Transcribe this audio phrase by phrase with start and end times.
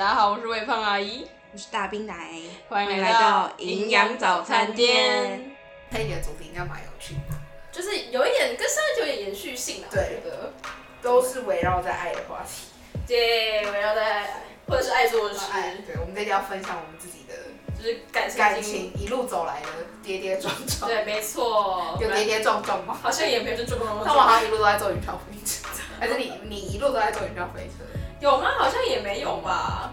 [0.00, 2.30] 大家好，我是魏胖阿姨，我是大冰奶，
[2.70, 5.54] 欢迎来到营养早餐店。
[5.92, 7.36] 这一的主题应该蛮有趣的，
[7.70, 9.92] 就是有一点跟上一集有点延续性啊。
[9.92, 10.54] 对的，
[11.02, 12.68] 都是围绕在爱的话题。
[13.06, 14.30] 对，围绕在爱，
[14.66, 15.44] 或者是爱做的事。
[15.86, 17.34] 对，我们这里要分享我们自己的，
[17.78, 19.68] 就是感情感情一路走来的
[20.02, 20.90] 跌跌撞撞。
[20.90, 21.98] 对，没错。
[22.00, 22.98] 有跌跌撞撞吗？
[23.02, 23.98] 好像也没有撞撞撞。
[24.02, 25.68] 他们好像一路都在坐云霄飞车，
[26.00, 27.84] 还是你你一路都在坐云霄飞车？
[28.20, 28.50] 有吗？
[28.58, 29.92] 好像也没有吧。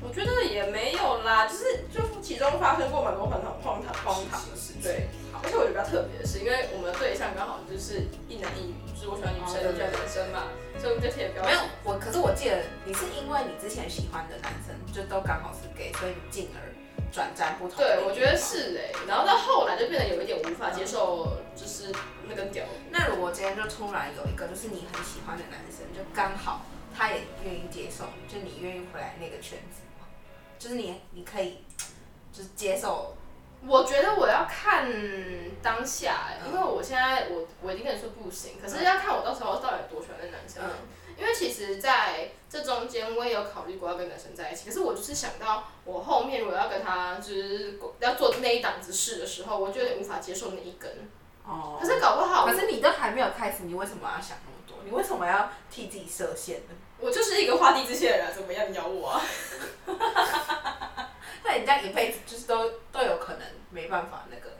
[0.00, 4.72] 我觉得也没有啦，就是就其中发生过蛮多很荒唐荒唐的事。
[4.82, 5.08] 对，
[5.42, 11.98] 而且我觉得比较特别的是，因为我们的对象刚好就是一男一女，就是我喜欢女生，你喜欢男生嘛，所以我们就特别没有我。
[11.98, 16.64] 可是我记得你是因为你之前喜欢的男生就都刚好是 gay，所以你进而
[17.12, 17.76] 转战不同。
[17.76, 21.92] 对，我觉得是哎、欸，然后到后来就变得有一点无法接受，就是
[22.24, 22.64] 那个屌。
[22.88, 26.64] 那如果今天就突然有一个就是你很喜欢的男生，就刚好。
[27.00, 30.06] 他也愿意接受，就你愿意回来那个圈子吗？
[30.58, 31.64] 就是你，你可以，
[32.30, 33.16] 就是接受。
[33.66, 34.86] 我觉得我要看
[35.62, 40.62] 当下，因为我现在我我已经跟你说不行，可是要看我到时候到底有多喜欢那男生。
[40.62, 50.90] 嗯、因为其实在这中间我也有考虑过要跟男生在一起，可是我就是想到我后面我要跟他就是要做那一档子事的时候，我就有点无法接受那一根。
[51.46, 51.78] 哦。
[51.80, 54.36] 可是搞不好，可是你都还没有开始，你为什么要想？
[54.84, 56.74] 你为什么要替自己设限呢？
[56.98, 58.70] 我就是一个画地自限的人，怎么样？
[58.70, 59.22] 你咬我啊？
[61.42, 64.50] 那你这样一辈子就是都都有可能没办法那个。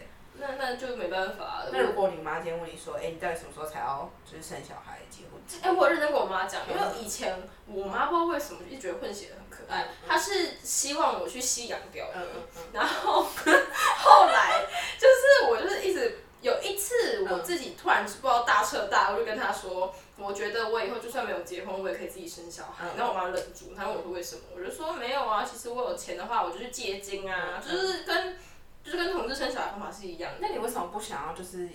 [0.43, 1.65] 那那就没办法。
[1.71, 5.39] 那如果你妈今天问你说，哎、欸，你到底什么时候才要就是生小孩、结婚？
[5.63, 12.13] 哎、欸，我认真跟我妈讲，因为以前我妈不知道为什么就一直觉得混血很可爱，嗯、她是希望我去吸洋屌的。
[12.15, 14.65] 嗯嗯嗯、 然后后来
[14.99, 16.21] 就是我就是一直。
[16.41, 22.87] 有一次我自己突然不知道大彻大悟，我就跟她说，我觉得我以后就算没有结婚，我也可以自己生小孩。
[22.97, 28.37] 然后我妈忍住，她问我说为什么，我就说没有啊，其实我有钱的话，我就去借精啊，就是跟
[28.85, 30.39] 就是跟同志生小孩方法是一样的。
[30.41, 31.69] 那你为什么不想要就是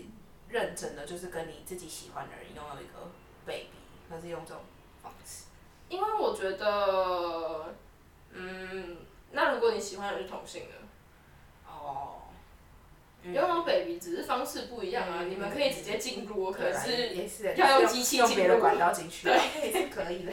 [0.50, 3.12] 认真的，就是跟你自己喜欢的人拥有一个
[3.46, 3.70] baby，
[4.12, 4.62] 而是用这种
[5.02, 5.46] 方式？
[5.90, 7.74] 因为我觉得，
[8.32, 8.98] 嗯，
[9.32, 10.76] 那如果你喜欢的是同性的，
[11.68, 12.22] 哦。
[13.34, 17.16] 拥有 baby 只是方式不一样啊，你们可以直接进入，可是
[17.56, 18.56] 要用机器进入。
[18.56, 19.28] 的管道进去。
[19.28, 20.32] 对，是可以的。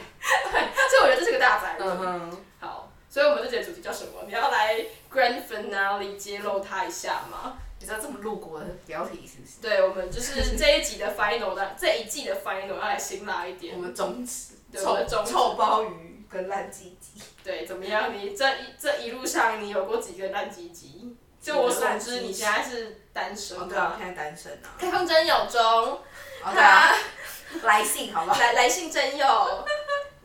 [0.51, 1.87] 对，所以我觉得这是个大哉问。
[1.87, 2.37] 嗯哼。
[2.59, 4.23] 好，所以我们这节主题叫什么？
[4.27, 7.57] 你要来 Grand Finale 揭露它一下吗？
[7.79, 9.61] 你知道这么露骨的标题是不是？
[9.61, 13.75] 对，我们就是 这一集的 Final 的这一季的 Final 要来辛辣一点。
[13.75, 14.53] 我们宗旨。
[14.75, 17.21] 臭臭鲍鱼跟烂鸡鸡。
[17.43, 18.11] 对，怎么样？
[18.11, 21.12] 你这一这一路上你有过几个烂鸡鸡？
[21.43, 23.57] 就我所知，你现在是单身。
[23.59, 24.71] 哦，对啊，现在单身啊。
[24.79, 26.01] 开放真友中，
[26.41, 26.95] 他
[27.63, 28.39] 来信好不好？
[28.39, 29.67] 来来信征友，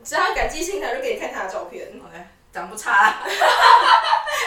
[0.05, 1.89] 只要感激信，他就给你看他的照片。
[1.89, 3.21] OK，长不差。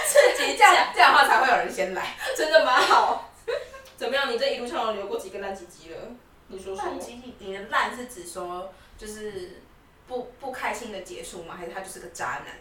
[0.07, 2.15] 刺激，这样这样的话才会有人先来。
[2.37, 3.29] 真的蛮好。
[3.97, 4.31] 怎么样？
[4.31, 5.97] 你这一路上有留过几个烂鸡鸡了？
[6.47, 6.85] 你说说。
[6.85, 9.61] 烂鸡鸡，你的烂是指说就是
[10.07, 11.55] 不不开心的结束吗？
[11.59, 12.55] 还是他就是个渣男？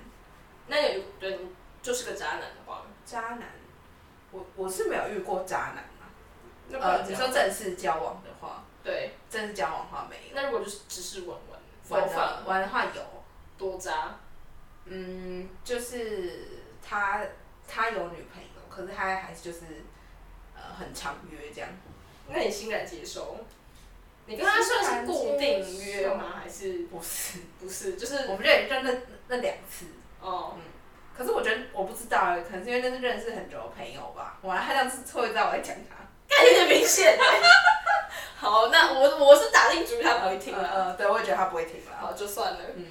[0.67, 1.39] 那有对，
[1.81, 3.60] 就是个渣男的话，渣男。
[4.33, 6.07] 我我是没有遇过渣男啊，
[6.73, 10.35] 呃，你说正式交往的话，对，正式交往的话没有。
[10.35, 11.37] 那如果就是只是玩
[11.89, 13.03] 玩，玩的玩的话有，
[13.59, 14.17] 多渣？
[14.85, 16.47] 嗯，就是
[16.83, 17.23] 他
[17.67, 19.59] 他有女朋友，可是他还是就是
[20.55, 21.69] 呃很常约这样。
[22.29, 23.37] 那你欣然接受？
[24.27, 26.35] 你跟他算是固定约吗？
[26.41, 27.41] 还是不是？
[27.59, 28.93] 不是，就是我们认认那
[29.27, 29.87] 那两次。
[30.21, 30.55] 哦。
[30.57, 30.63] 嗯。
[31.21, 34.39] 可是我觉得我不知道哎，可能是因为那是认识很久的朋友吧。
[34.41, 35.97] 完了，他这样子错会知道我在讲他，
[36.35, 37.19] 感觉有点明显。
[38.41, 40.67] 好，那我我是打定主意他不会听了。
[40.67, 41.93] 呃，对，我也觉得他不会听了。
[42.01, 42.61] 好，就算了。
[42.75, 42.87] 嗯，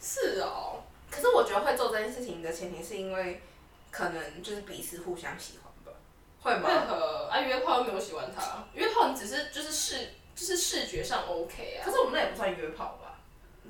[0.00, 0.84] 是哦。
[1.10, 3.42] 可是我觉得会做这件事情的前提是因为，
[3.90, 5.98] 可能就是彼此互相喜欢吧。
[6.40, 6.70] 会吗？
[7.28, 11.82] 啊，约炮又没有喜欢他，约炮你只是就是视就是视觉上 OK 啊。
[11.84, 13.05] 可是我们那也不算约炮吧。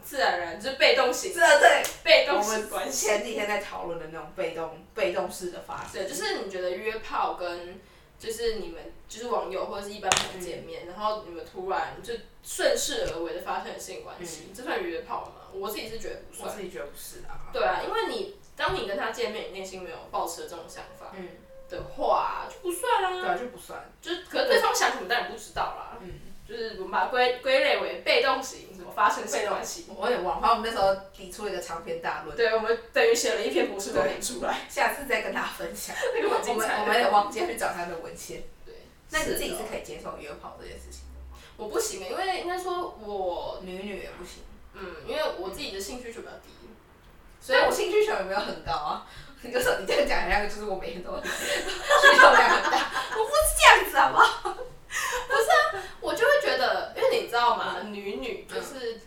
[0.04, 3.06] 自然而然就是被动型，是啊，对，被动式关系。
[3.06, 5.92] 前几天在讨论的那种被动、被动式的发生。
[5.94, 7.80] 对，就是你觉得约炮跟
[8.18, 15.48] 就是你们就是网友或者是一般朋友见面，嗯、然后你们突然就顺势而为的发生了性关系，嗯、这算约炮吗？
[15.53, 16.48] 我自己是觉得不算。
[16.48, 17.50] 我自己觉得不是啊。
[17.53, 21.28] 对啊，因为你当你跟他见面，你内心没有抱持这种想法嗯
[21.68, 23.10] 的话，就不算啊。
[23.21, 23.91] 对啊，就不算。
[24.00, 25.98] 就是可能对方想什么，当然不知道啦。
[26.00, 26.21] 嗯。
[26.48, 29.87] 就是我们把它归归类为被动型，什么发生性关系？
[29.89, 32.37] 我有点忘，反正我们那时候提出了一个长篇大论。
[32.37, 35.95] 对，我们等于写了一篇博士论文出来，下次再跟大家分享。
[36.15, 36.81] 那个很精彩。
[36.81, 38.45] 我们也忘记去找他的文献。
[38.65, 38.75] 对。
[39.10, 41.21] 那你自己是可以接受约炮这件事情的？
[41.57, 44.45] 我不行，因为应该说我女女也不行。
[44.75, 46.51] 嗯，因为我自己的性需求比较低，
[47.41, 49.07] 所以我性需求有没有很高啊？
[49.43, 51.31] 你就说你这样讲，那个就是我每天都需
[52.15, 54.53] 求量很大，我不是这样子好不好？
[54.53, 57.83] 不是啊，我就会觉得，因为你知道吗？
[57.83, 59.01] 女女就是。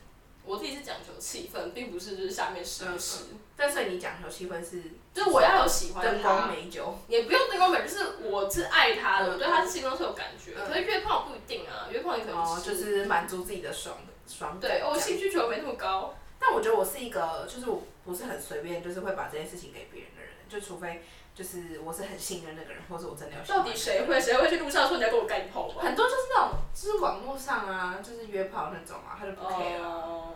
[0.46, 3.26] 我自己是讲求气氛，并不是就是下面实不实。
[3.56, 4.82] 但是你讲求气氛是，
[5.14, 10.56] 就是我要有喜欢他，灯光美酒，也不用灯光美，就是我是爱他的，我对他是心中是有感觉。
[10.56, 14.58] 可是约炮不一定啊，约炮你可能哦，就是满足自己的爽爽。
[14.60, 16.16] 对，我性需求没那么高。
[16.40, 21.04] 但我觉得我是一个，就是我不是很随便，就是会把这件事情给别人的人，就除非
[21.40, 23.42] 就是我是很信任那个人，或者我真的要。
[23.46, 25.70] 到底谁会谁会去路上说你要跟我干炮？
[25.70, 30.32] 很多就是那种，就是网络上啊，就是约炮那种啊，他就不 care 啊。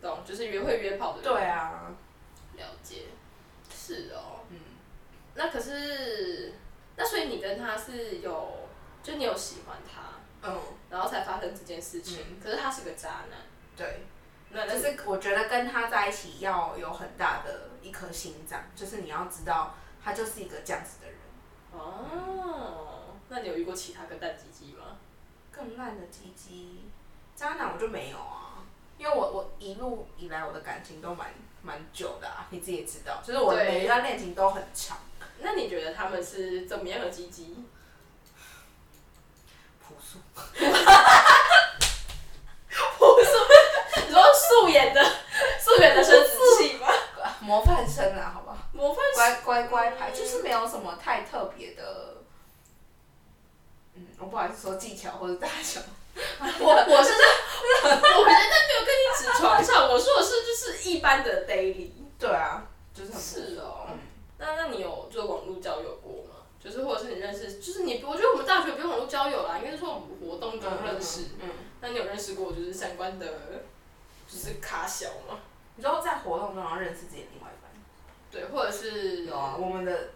[0.00, 1.22] 懂，就是约会约炮的。
[1.22, 1.90] 对啊，
[2.56, 3.06] 了解，
[3.68, 4.46] 是哦。
[4.50, 4.58] 嗯。
[5.34, 6.54] 那可是，
[6.94, 8.68] 那所以你跟他是有，
[9.02, 10.56] 就你有喜欢他，嗯，
[10.88, 12.18] 然后才发生这件事情。
[12.30, 12.40] 嗯。
[12.40, 13.40] 可是他是个渣男。
[13.76, 14.04] 对。
[14.50, 21.16] 那但是我觉得跟他在一起要有很大的一颗心脏，就是你要知道他就是一个这样子的人。
[21.72, 23.16] 哦。
[23.28, 24.98] 那你有遇过其他更烂鸡鸡吗？
[25.50, 26.84] 更烂的鸡鸡，
[27.34, 28.64] 渣男我就没有啊。
[28.98, 31.32] 因为我我一路以来我的感情都蛮
[31.62, 34.98] 蛮久的啊，你自己也知道，就是我的每一段恋情都很长。
[35.38, 37.64] 那你觉得他们是怎么样的鸡鸡？
[39.82, 40.18] 朴素。
[42.98, 43.32] 朴素？
[44.06, 45.02] 你说素颜的
[45.58, 46.28] 素颜的生殖
[46.58, 46.86] 器吗？
[47.40, 48.41] 模范生啊。
[49.22, 52.16] 乖乖乖牌，就是没有什么太特别的。
[53.94, 55.80] 嗯，我不好意思说技巧或者大小。
[56.14, 61.90] 我我是这，我人家没有跟你指床上，我说的是就是一般的 daily。
[62.18, 63.86] 对啊，就是很是哦。
[63.90, 63.98] 嗯、
[64.38, 66.42] 那那你有做网络交友过吗？
[66.58, 71.26] 就是或者是你认识，就是你我觉得我们大学不用网络交友啦，应该是说我们活动中认识。
[71.40, 71.48] 嗯。
[71.80, 73.26] 那、嗯、你有认识过就是相关的，
[74.28, 75.38] 就是卡小吗？
[75.76, 77.61] 你知道在活动中然后认识自己的另外一半？
[78.32, 79.26] 对，或者是。
[79.26, 80.08] 有啊，我们的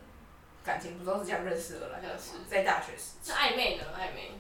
[0.65, 2.19] 感情不都是这样认识的来的？
[2.19, 3.13] 是在大学时。
[3.23, 3.85] 是暧昧呢？
[3.95, 4.33] 暧昧。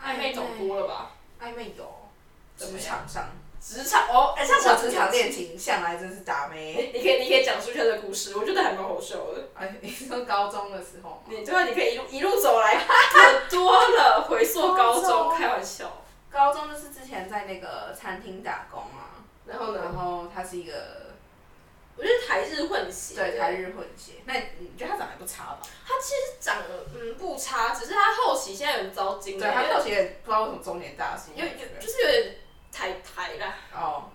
[0.00, 1.10] 暧昧总多了吧？
[1.42, 2.08] 暧昧有，
[2.56, 3.28] 职场上，
[3.60, 6.90] 职场哦，哎，像我职场恋情向来真是打妹。
[6.94, 9.48] 你可以，你可以讲出这个故事，我觉得还蛮好笑的。
[9.54, 11.22] 哎， 你说高中的时候？
[11.26, 12.82] 你对啊，你可以一路一路走来，
[13.12, 16.00] 可 多了，回溯高中，开玩笑。
[16.30, 21.09] 高中就是之前在那个餐厅打工啊，然后然后他是一个。
[22.00, 23.14] 我觉得台日混血。
[23.14, 24.12] 对，台日混血。
[24.24, 25.60] 那你觉得他长得不差吧？
[25.86, 29.46] 他其实长得嗯不差，只是他后期现在有点遭精了。
[29.46, 31.32] 对，他后期也不知道为什么中年大叔。
[31.34, 32.36] 有有就是有点
[32.72, 33.54] 台台啦。
[33.74, 34.10] 哦，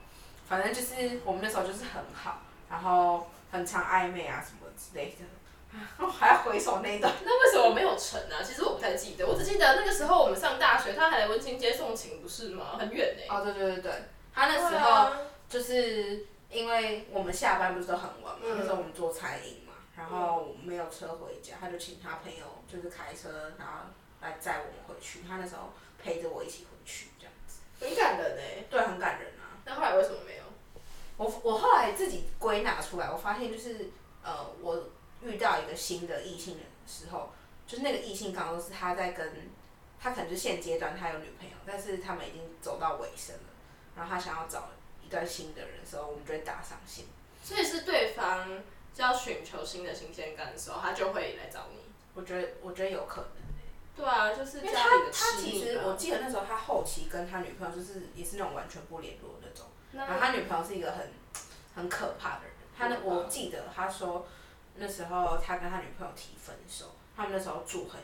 [0.50, 5.78] 反正就是我们那时候就是很好，然后很常暧昧啊什么之类的。
[6.00, 7.14] 哦，还要回首那一段。
[7.24, 8.44] 那为什么没有成呢？
[8.44, 12.78] 其实我不太记得，我只记得那个时候我们上大学，他还来文清街送情，不是吗？
[12.80, 13.24] 很远呢。
[13.30, 13.92] 哦，对对对对，
[14.34, 15.12] 他那时候
[15.48, 16.26] 就是。
[16.56, 23.74] 因为我们下班不是都很晚嘛，那时候我们做餐饮嘛，然后没有车回家，他就请他朋友就是开车，然后
[24.22, 25.20] 来载我们回去。
[25.28, 27.60] 他那时候陪着我一起回去，这样子。
[27.80, 28.66] 很感人诶。
[28.70, 29.60] 对，很感人啊。
[29.66, 30.44] 那后来为什么没有？
[31.18, 33.90] 我我后来自己归纳出来，我发现就是
[34.24, 34.90] 呃，我
[35.22, 37.32] 遇到一个新的异性的时候，
[37.68, 39.50] 就是那个异性刚好是他在跟，
[40.00, 43.54] 他可能是现阶段他有女朋友，但是他们已经走到尾声了，
[43.98, 44.70] 然后他想要找。
[45.06, 47.06] 一段新的人的时候，我们就会打上线。
[47.44, 48.64] 所以是对方
[48.96, 51.80] 要寻求新的新鲜感的时候，他就会来找你。
[52.14, 53.30] 我觉得，我觉得有可能。
[53.96, 59.68] 对啊，就是因为他他其实我记得那时候他后期跟他女朋友就是也是那种完全不联络那种。
[59.94, 61.10] 然后他女朋友是一个很
[61.76, 62.54] 很可怕的人。
[62.78, 64.28] 他那我记得他说
[64.76, 68.02] 那时候他跟他女朋友提分手，他们那时候住很。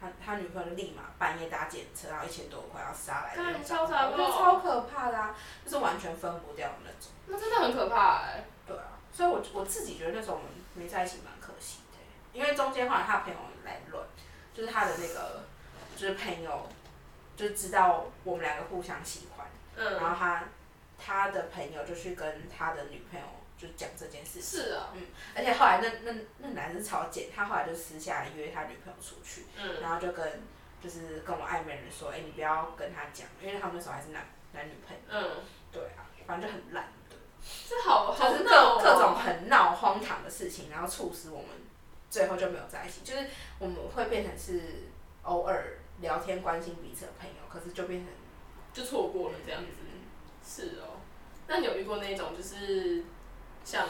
[0.00, 7.10] 他他女朋友立马半夜搭检车，然后一千多块要杀来那种，我觉得超可怕的啊，就是完全分不掉的那种。
[7.26, 8.44] 那真的很可怕哎、欸。
[8.66, 14.04] 对啊，所以我我自己觉得那时候我们没在一起蛮可惜的、欸，因为中间后来他朋友来乱，
[14.54, 15.42] 就是他的那个
[15.96, 16.68] 就是朋友
[17.36, 20.44] 就知道我们两个互相喜欢，嗯，然后他
[20.98, 23.26] 他的朋友就去跟他的女朋友。
[23.58, 24.62] 就讲这件事情。
[24.62, 24.90] 是啊。
[24.94, 25.02] 嗯，
[25.34, 30.40] 而且后来那那那男生超贱，他后来就私下约他女朋友出去，嗯，然后就跟
[30.80, 35.02] 就是跟我暧昧的人说，哎、欸，你不要跟他讲，因为他们那时候还是男男女朋友。
[35.10, 35.42] 嗯。
[35.72, 37.16] 对啊，反正就很烂的。
[37.68, 41.48] 这好好闹、就是各各种很闹荒唐的事情，然后促使我们
[42.08, 43.00] 最后就没有在一起。
[43.02, 43.26] 就是
[43.58, 44.88] 我们会变成是
[45.22, 48.08] 偶尔聊天关心彼此的朋友，可是就变成
[48.72, 49.72] 就错过了这样子。
[49.82, 50.00] 嗯、
[50.44, 51.00] 是哦，
[51.46, 53.04] 那你有遇过那种就是？
[53.68, 53.86] 像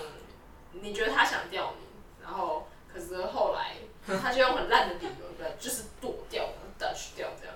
[0.72, 1.86] 你觉得他想钓你，
[2.20, 3.76] 然后可是后来
[4.20, 6.42] 他就用很烂的理由，对， 就是躲掉
[6.80, 7.54] ，Dutch 掉这样。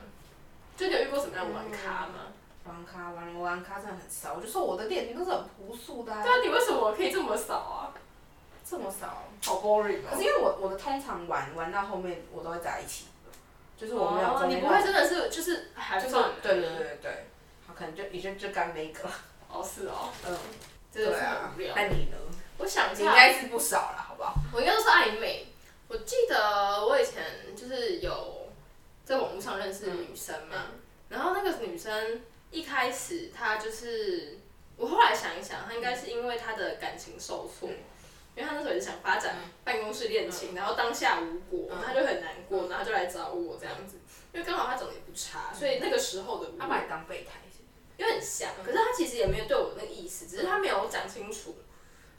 [0.77, 2.31] 就你有遇过什么样玩咖吗？
[2.65, 6.23] 玩咖玩玩咖真的很少，我就说我的恋情都是很朴素的啊。
[6.23, 7.91] 对啊，你为什么可以这么少啊？
[8.65, 10.11] 这么少，好 boring 哦。
[10.13, 13.07] 可是因为我我的通常玩玩到后面我都会在一起，
[13.77, 14.51] 就是我没有中间。
[14.51, 16.31] 哦，你不会真的是就是还算。
[16.41, 17.27] 对对对对对，
[17.67, 19.09] 好，可能就也就就干那个。
[19.51, 20.09] 哦，是哦。
[20.29, 20.39] 嗯。
[20.93, 21.75] 真的是很无聊。
[21.75, 22.17] 那你呢？
[22.59, 23.05] 我想一下。
[23.05, 24.35] 应该是不少了，好不好？
[24.53, 25.47] 我应该都是暧昧。
[25.89, 28.49] 我记得我以前就是有
[29.05, 30.69] 在网络上认识女生嘛，
[31.09, 34.39] 然后那个女生一开始她就是，
[34.77, 43.97] 我后来想一想，她应该是因为她的感情受挫，因为她那时候也是想发展办公室恋情，然后当下无果，她就很难过，然后就来找我这样子，
[44.33, 47.33] 因为刚好她长得也不差，所以那个时候的我，她把你当备胎，
[47.97, 51.57] 因为很像，可是他其实也没有对我那个意思，只是他没有讲清楚，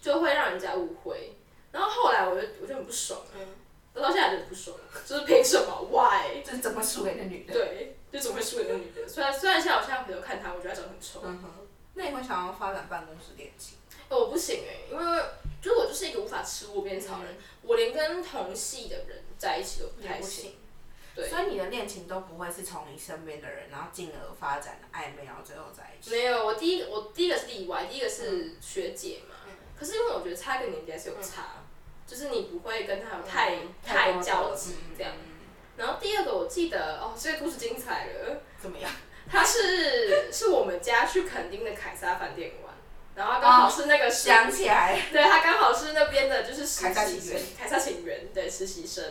[0.01, 1.35] 就会让人家误会，
[1.71, 3.21] 然后后来我就我就很不爽。
[3.35, 3.47] 嗯，
[3.93, 6.43] 我到现在就不说了，就是凭什么？Why？
[6.43, 7.53] 就是怎么输给那女的？
[7.53, 9.07] 对，就怎么会输给那女的？
[9.07, 11.21] 虽然虽然现在我现在回头看她，我觉得她长得很丑。
[11.23, 11.49] 嗯哼。
[11.95, 13.77] 那你会想要发展办公室恋情？
[14.09, 15.23] 哦，我不行哎、欸，因为
[15.61, 20.53] 就是我就是一个无法吃窝边草的人，嗯、我连跟同系的人在一起都不太行。
[21.15, 21.29] 对。
[21.29, 26.11] 所以你的恋情都不会是从你身边的人，然后进而发展的暧昧，然后最后在一起。
[26.11, 29.35] 没有，我第一个我第一个是例外，第一个是学姐嘛。
[29.47, 31.41] 嗯、可是因为我觉得差一个年纪还是有差。
[31.57, 31.63] 嗯
[32.05, 35.13] 就是你不会跟他有太、嗯、太交集这样，
[35.77, 38.41] 然后第二个我记得哦，这个故事精彩了。
[38.59, 38.91] 怎么样？
[39.31, 42.73] 他是是我们家去垦丁的凯撒饭店玩，
[43.15, 49.05] 然后刚好是那个、哦、想起来，对他刚好是那边的就是实习生，凯撒情缘对实习生。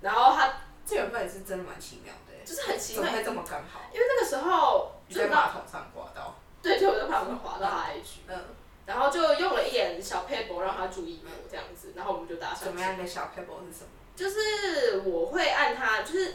[0.00, 0.54] 然后他
[0.90, 3.80] 这缘分也是真的蛮奇妙的，就是很奇妙，怎么会这么刚好？
[3.94, 8.26] 因为那个时候就在马桶上刮到，对，就我在马桶上滑到他 IG。
[8.26, 8.44] 嗯。
[8.86, 12.64] 然后就用了一点小 paper 让他注意我这样子，然后我们就搭上。
[12.64, 13.90] 什么样的小撇步是什么？
[14.16, 16.34] 就是我会按他，就是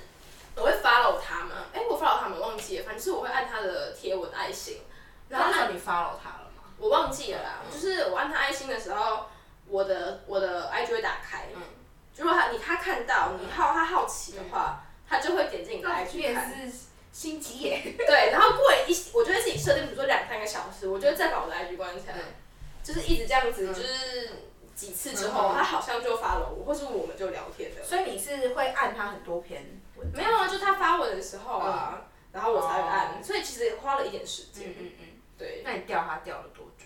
[0.56, 1.66] 我会 follow 他嘛。
[1.74, 4.80] 哎，我 follow 他们忘记了，反正是我会按他的贴文爱心。
[5.28, 6.64] 然后那你 follow 他了吗？
[6.78, 7.62] 我忘记了啦。
[7.70, 9.26] 就是我按他爱心的时候，
[9.68, 11.50] 我的我的 IG 会打开。
[11.54, 11.62] 嗯。
[12.18, 16.50] 如果他你他看到你好他好奇的话，他就会点进你的 IG 看。
[16.60, 16.78] 也是
[17.12, 17.82] 心急耶。
[18.06, 22.16] 对，然后过了一，我觉得自己设定，比如说两三个小时，我就会再把我的 IG 关起来。
[22.84, 24.30] 就是一直这样子，就是
[24.76, 27.84] 几次之后，他好像就发了我，或是我们就聊天的。
[27.84, 30.08] 所以你是会按他很多篇文？
[30.14, 33.24] 没有啊，就他发文的时候啊，然后我才会按。
[33.24, 34.70] 所以其实花了一点时间。
[34.70, 35.06] 嗯嗯嗯。
[35.38, 35.62] 对。
[35.64, 36.86] 那你钓他钓了多久？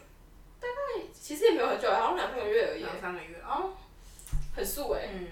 [0.62, 2.84] 大概其实也没有很久，好像两三个月而已。
[2.84, 3.72] 两三个月哦，
[4.56, 5.10] 很素哎。
[5.14, 5.28] 嗯。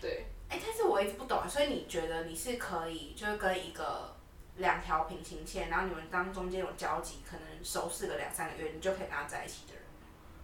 [0.00, 0.26] 对。
[0.48, 4.16] 哎，但是我一直不懂，所以你觉得你是可以，就是跟一个
[4.56, 9.82] 两条平行线，然后你们当中间有交集，可能熟识个两三个月，你就可以跟他在一起的人？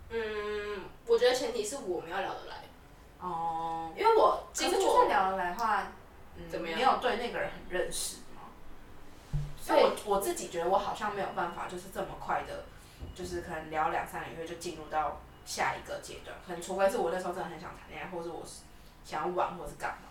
[0.09, 2.64] 嗯，我觉得前提是我们要聊得来。
[3.18, 3.92] 哦。
[3.97, 5.88] 因为我其实就算聊得来的话，
[6.37, 6.78] 嗯，怎么样？
[6.78, 8.42] 没有对那个人很认识吗？
[9.61, 12.66] 所以我我自己觉得我好像没有办法，就是这么快的，
[13.12, 16.36] 就是可能聊两三个月就进入到下一个阶段。
[16.46, 18.64] 可能除非是我那时候真的很想谈恋爱，或是我是
[19.04, 20.08] 想要玩，或是干嘛。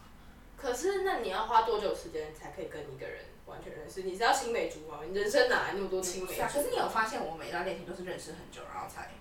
[0.58, 4.02] 可是那你要花多久时间才可以跟一个人完全认识？
[4.04, 5.04] 你是要青梅竹马吗？
[5.08, 6.48] 你人生哪来那么多青梅竹马？
[6.48, 9.12] 可是你有发现我每一段恋情都是认识很久，然后才。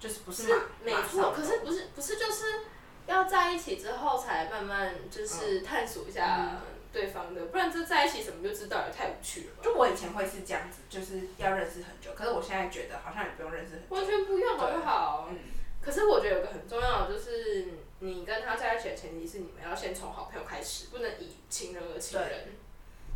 [0.00, 0.50] 就是不是
[0.82, 2.62] 没错，可是不是不是就是
[3.04, 6.56] 要在一起之后才慢慢就是探索一下
[6.90, 9.62] 对方的，不然这在一起什么就知道也太无趣了。
[9.62, 13.94] 就我以前会是这样子，就是要认识很久，可是我现在觉得好像也不用认识很久。
[13.94, 15.28] 完全不用好不好？
[15.30, 15.38] 嗯。
[15.82, 17.68] 可是我觉得有个很重要的就是，
[18.00, 22.48] 你跟他在一起的前提是你们要先从好朋友开始，不能以情人而情人。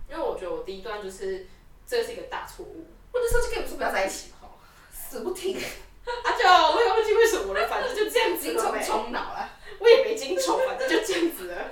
[0.09, 1.47] 因为我觉得我第一段就是
[1.87, 2.87] 这是一个大错误。
[3.12, 4.49] 我那时候就跟你说不要在一起嘛，
[4.92, 5.61] 死不听。
[6.25, 8.83] 阿九，我也忘记为什么了，反正就这样子了呗。
[8.83, 11.71] 冲脑了，我也没精虫，反正就这样子了。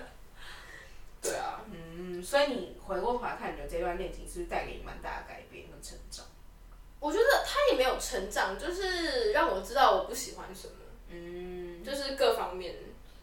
[1.21, 1.65] 对啊。
[1.71, 6.27] 嗯，所以你回过头来看，你觉得这段恋情是不是带给你蛮大的改变和成长？
[7.01, 10.75] 我觉得他也没有成长，就是让我知道我不喜欢什么。
[11.13, 11.85] 嗯。
[11.85, 12.75] 就是各方面，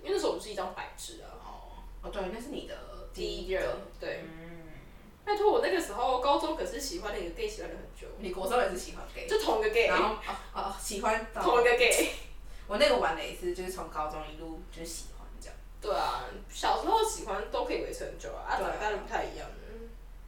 [0.03, 1.27] 因为那时候我是一张白纸啊。
[1.43, 1.49] 哦。
[2.01, 2.75] 哦，对，那是你的
[3.13, 3.79] 第一个。
[3.99, 4.23] 对。
[5.25, 8.07] 拜托，我那个时候高中可是喜欢那个 gay，喜欢了很久。
[8.19, 9.27] 你国中也是喜欢 gay？
[9.27, 9.87] 就同一个 gay。
[9.87, 12.11] 然后哦哦，喜欢同一个 gay。
[12.67, 15.55] 我那个玩的也是，就是从高中一路就是喜欢这样。
[15.81, 19.47] 对啊，小时候喜欢都可以维持很久啊，啊长大就不太一样。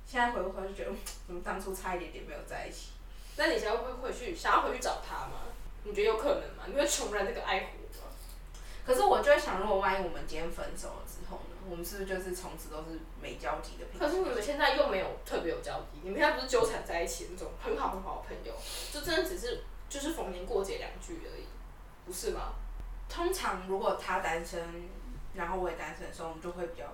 [0.06, 0.92] 现在回过头就觉得，
[1.26, 2.90] 怎么当初差一点点没有在一起？
[3.38, 5.41] 那你现在会回去想要回去找他吗？
[5.84, 6.64] 你觉得有可能吗？
[6.68, 7.66] 你会重燃这个爱火
[8.00, 8.08] 吗？
[8.86, 11.56] 可是我就会想，如果万一我们今天分手了之后呢？
[11.70, 14.00] 我们是不是就是从此都是没交集的朋友？
[14.00, 18.54] 可是你们现在又没有特别有交集，你们现在不是纠缠在一起那种很好很好的朋友，
[18.92, 21.46] 就真的只是就是逢年过节两句而已，
[22.06, 22.54] 不是吗？
[23.08, 24.90] 通常如果他单身，
[25.34, 26.86] 然后我也单身的时候，我们就会比较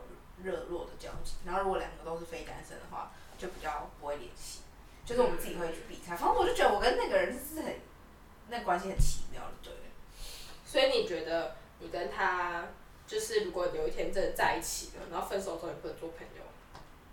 [0.43, 1.35] 热络的交集。
[1.45, 4.61] 然后如果两个都是非单身的话，就比较不会联系。
[5.05, 6.15] 就是我们自己会去比赛。
[6.17, 7.73] 反正我就觉得我跟那个人就是很，
[8.49, 9.73] 那关系很奇妙的，对。
[10.65, 12.65] 所以你觉得你跟他
[13.05, 16.43] 就是如果有一天真的在一起了，然后分手之后也不能做朋友？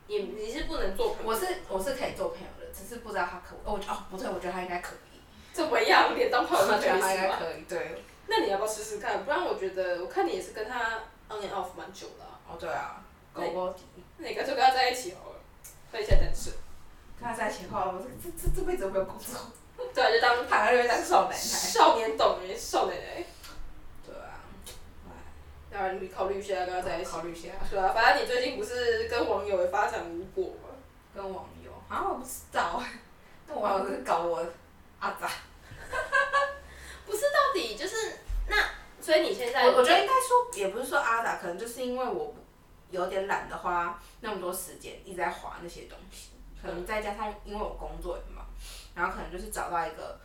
[0.06, 1.30] 你你是不能做朋友？
[1.30, 3.70] 我是我是可以做朋友的，只是不知道他可不。
[3.70, 5.20] 哦哦不对，我觉得他应该可以。
[5.52, 7.14] 这么样，连当朋友都觉得他？
[7.14, 8.02] 应该可以，对。
[8.26, 9.24] 那你要不要试试看？
[9.24, 10.98] 不然我觉得，我看你也是跟他
[11.28, 12.40] on and off 蛮久的、啊。
[12.48, 13.82] 哦，对啊，狗狗底。
[14.18, 15.36] 那你干脆跟他在一起好了，
[15.92, 16.52] 分一下单身。
[17.18, 19.38] 跟他在一起的话，我这这这这辈子都没有工作。
[19.76, 21.36] 对，就当躺在那边当少奶奶。
[21.36, 23.24] 少年懂诶，少奶奶。
[24.04, 24.40] 对啊。
[25.70, 27.10] 当然，你考虑一下跟他在一起。
[27.10, 27.48] 考虑一下。
[27.70, 30.68] 对啊，反正你最近不是跟网友也发展无果吗？
[31.14, 31.70] 跟网友？
[31.88, 32.82] 啊，我不知道。
[33.46, 34.44] 那网友是搞我
[34.98, 35.30] 阿杂。
[37.06, 38.56] 不是，到底就是那，
[39.00, 42.34] 所以你现在我我觉得应该说，也不是说阿达，可能就是因为我
[42.90, 48.46] 有点懒得花那么多时间一直在划那些东西，可能再加上因为我工作嘛，
[48.94, 50.18] 然后可能就是找到一个，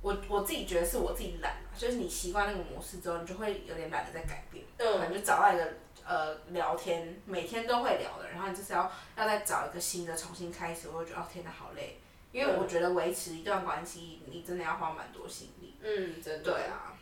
[0.00, 5.74] 我我自己觉得是我自己懒嘛，就是你习惯那个模式之后，你就会有点懒得再改变，嗯，可能就找到一个
[6.06, 11.98] 呃聊天每天都会聊的，然后你就是要要再找一个新的重新开始，我会觉得哦天哪好累，
[12.32, 15.76] 因为我觉得维持一段关系，你真的要花蛮多心力。
[15.82, 16.44] 嗯，真的。
[16.44, 16.94] 对啊。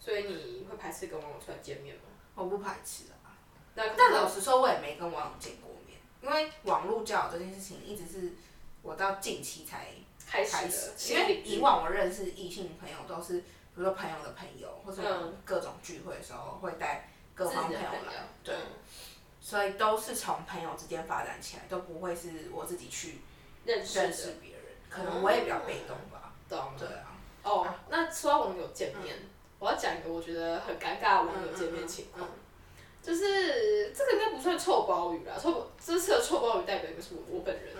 [0.00, 2.02] 所以你会排斥跟网友出来见面吗？
[2.34, 3.34] 我不排斥啊。
[3.74, 8.32] 但老实说，我也没跟网友见过面，因为网络交友这件事情一直是
[8.82, 9.88] 我到近期才
[10.28, 10.92] 开始。
[11.12, 13.44] 因为以往我认识异性朋友都是，比
[13.76, 18.28] 如说朋友的朋友，或者各种聚会的时候会带各方朋友来。
[18.44, 18.54] 对。
[19.40, 23.20] 所以都是从朋友之间发展起来，都不会是我自己去
[23.64, 24.62] 认识别人。
[24.90, 26.34] 可能我也比较被动吧。
[26.48, 26.72] 懂。
[26.78, 27.16] 对啊。
[27.44, 32.28] 哦，那说到网友见面，嗯、我要讲一个我觉得很尴尬的网友见面情况，
[33.02, 37.74] 就是这个应该不算臭鲍鱼啦，臭这次的臭鲍鱼代表的是我我本人，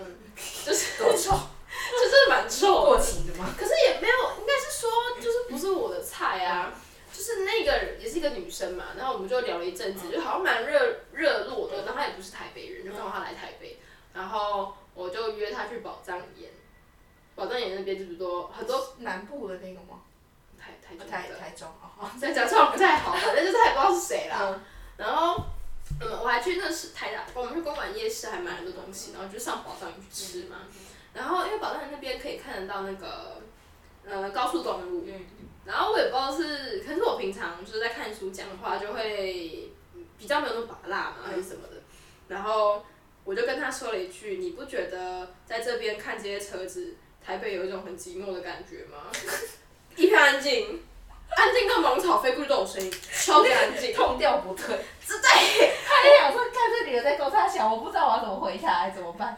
[0.65, 1.03] 就是
[2.29, 3.53] 蛮臭过期的吗？
[3.55, 4.89] 可是也没有，应该是说
[5.21, 6.81] 就是不是我的菜啊，嗯、
[7.13, 13.77] 就是那个也是一个女生嘛，然后我们就聊了一阵子，嗯、就好像蛮热热络的，然后他也不是台北人，就刚好他来台北，
[14.13, 16.51] 然后我就约他去宝藏岩。
[17.35, 20.01] 宝藏岩那边就是多很多南部的那个吗？
[20.59, 24.37] 台台中台台中哦，这样 讲出来不太好，反正就是他也不知道是谁啦。
[24.41, 24.61] 嗯、
[24.97, 25.41] 然后，
[26.01, 30.57] 嗯，我还去那是台大，我们去公馆夜市还买了很多东西，然后就上宝藏岩去吃嘛。
[31.13, 33.41] 然后因为宝藏岩那边可以看得到那个，
[34.05, 35.05] 呃，高速公路。
[35.07, 35.25] 嗯、
[35.63, 39.71] 然后我也不知道是，可是我平常就是在看书讲的话，就会
[40.17, 41.81] 比较没有那么拔辣嘛，还是什么的。
[42.27, 42.85] 然后
[43.23, 49.11] 我就跟他说了一句：“你不觉得在这边看这些车子？”台北有一种很寂寞的感觉吗？
[49.95, 50.81] 一片安静，
[51.35, 53.93] 安静到芒草飞过去都有声音， 超级安静。
[53.93, 54.65] 痛调不对，
[55.05, 55.29] 是对。
[55.85, 59.37] 他就想说，看这女的在勾他想，我不知道我要怎么回他，还怎么办？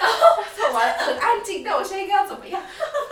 [0.00, 2.60] 然后他玩 很安静，但我现在应该要怎么样？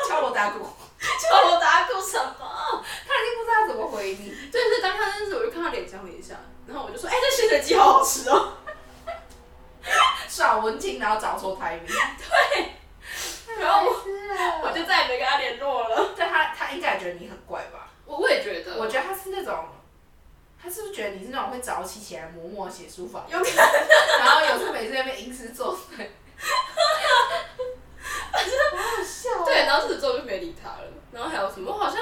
[0.09, 0.67] 敲锣打鼓。
[1.01, 2.85] 敲锣打鼓什么？
[3.07, 4.51] 他已经不知道怎么回你。
[4.51, 6.35] 就是当他认识我就看他脸僵了一下，
[6.67, 8.55] 然后我就说：“哎、欸，这鲜水鸡好好吃哦。
[10.29, 11.87] ”耍文静，然后找错台名。
[11.87, 12.73] 对。
[13.59, 13.91] 然后我，
[14.63, 16.13] 我就再也没跟他联络了。
[16.15, 17.89] 对他，他应该也觉得你很怪吧？
[18.05, 18.77] 我我也觉得。
[18.77, 19.67] 我觉得他是那种，
[20.63, 23.25] 他是不是觉得你是那种会早起起来默默写书法？
[23.29, 23.57] 有可能。
[24.19, 26.13] 然后有时候每次在那边吟诗作对。
[28.31, 29.45] 反 正好好笑。
[29.45, 30.88] 对，然后这次之后就没理他了。
[31.13, 31.73] 然后还有什么？
[31.73, 32.01] 我好像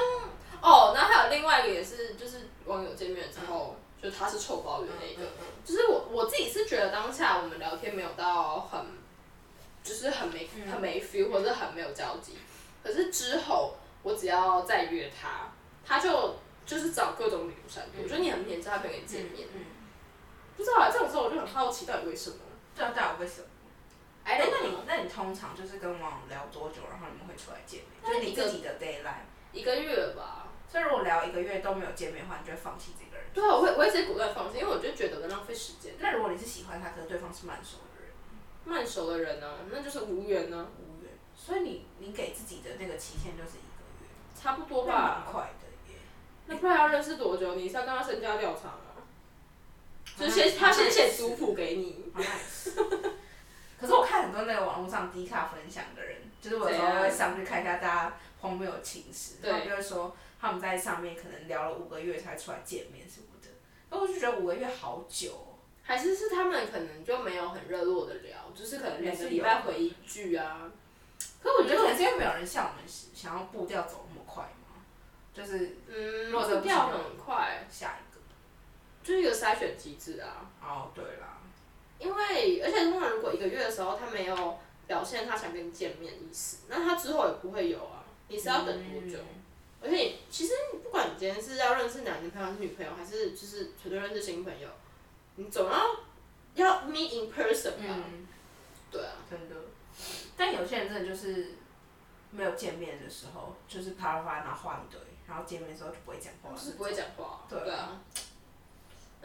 [0.60, 5.22] 哦，然后还有另外一个也是，就是网友见面之后，就他是臭抱怨那一个。
[5.64, 8.96] 就是我我自己是觉得当下我们聊天没有到很。
[9.86, 12.32] 就是很没很没 feel，或者很没有交集。
[12.82, 15.52] 可是之后我只要再约他，
[15.86, 16.34] 他就
[16.66, 18.02] 就是找各种理由闪躲。
[18.02, 19.46] 我觉得你很明显知道他可以跟你见面。
[20.56, 22.36] 不知道啊，这种时候我就很好奇，到底为什么？
[22.74, 23.46] 对啊，到底为什么？
[24.26, 28.02] 哎，那你那你通常就是跟网友聊多久，然后你们会出来见面？
[28.02, 29.22] 就是你自己的 deadline。
[29.52, 30.48] 一个月吧。
[30.68, 33.26] 所以如果聊一个月都没有见面的话，你就会放弃这个人。
[33.32, 35.94] 对啊，我会我会直接果断放弃，因为我就觉得能浪费时间。
[36.00, 38.10] 那如果你是喜欢他，可是对方是慢熟的人？
[38.64, 40.74] 慢熟的人呢、啊，那就是无缘呢、啊。
[40.76, 44.08] 无缘，所以你你给自己的那个期限就是一个月。
[44.34, 45.22] 差不多吧。
[45.24, 46.00] 蛮快的耶。
[46.46, 47.54] 那不然要认识多久？
[47.54, 48.82] 你是要跟他身家调查吗？
[50.18, 52.12] 就先他先写族谱给你。
[53.80, 63.48] 可是我看很多那个网络上低卡分享的人，就是我有时候会上去看一下大家荒谬的情史，他们就会说他们在上面可能聊了五个月才出来见面什么的，
[63.90, 65.52] 那我就觉得五个月好久。
[65.82, 70.68] 还是是他们可能就没有很热络的聊，就是可能每个礼拜回一句啊。
[71.40, 74.82] 可是我觉得可能是因为没有人像我们想要步调走那么快嘛，
[75.32, 77.64] 就是嗯，步调很快。
[77.70, 78.20] 下一个，
[79.04, 80.50] 就是一个筛选机制啊。
[80.60, 81.35] 哦，对啦。
[81.98, 88.04] 因为而且通常如果一个月的时候他没有表现他想跟你见面的意思，那他之后也不会有啊。
[88.28, 89.18] 你是要等多久？
[89.18, 89.42] 嗯、
[89.82, 94.68] 而且其实不管你今天是要认识男朋友还是女朋友，还是就是纯粹认识新朋友，
[95.36, 95.96] 你总要
[96.54, 97.84] 要 meet in person 吧？
[97.86, 98.26] 嗯、
[98.90, 99.12] 对啊。
[99.30, 99.54] 真的。
[100.36, 101.54] 但有些人真的就是
[102.30, 106.54] 没有见面的时候，就是啪啪然后话一堆，然后见面的时候就不会讲话。
[106.56, 107.44] 是不会讲话。
[107.48, 107.64] 对啊。
[107.64, 108.00] 对啊。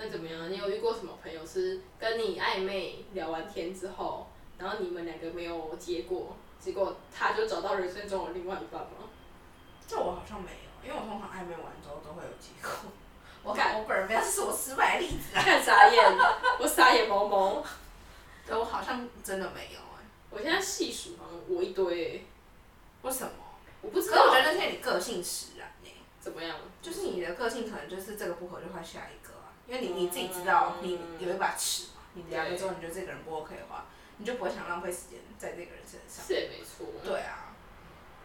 [0.04, 0.52] 那怎么样？
[0.52, 9.08] 你有遇过什么朋友是跟你暧昧聊完天之后，然后你们两个没有结果，结果他就找到人生中的另外一半吗？
[9.88, 12.92] 这我好像没有，因为我通常暧昧完之后都会有结果。
[13.44, 15.42] 我看我本人没有，这是我失败的例子啊！
[15.46, 16.04] 看傻眼，
[16.60, 17.64] 我傻眼毛毛。
[18.48, 20.04] 对，我好像真的没有哎。
[20.32, 22.26] 我现在细数好像我一堆。
[23.04, 23.32] 为什么？
[23.82, 24.18] 我不知道。
[24.18, 25.90] 可是我觉得那是你个性使然呢。
[26.20, 26.58] 怎么样？
[26.82, 29.31] 就是你的个性可能就是这个不合就换下一个。
[29.68, 33.86] 因为你你自己知道，你有一把尺嘛，你量了之后，你觉得这个人不 OK 的话，
[34.18, 36.26] 你就不会想浪费时间在这个人身上。
[36.26, 36.88] 是也没错。
[37.04, 37.54] 对啊，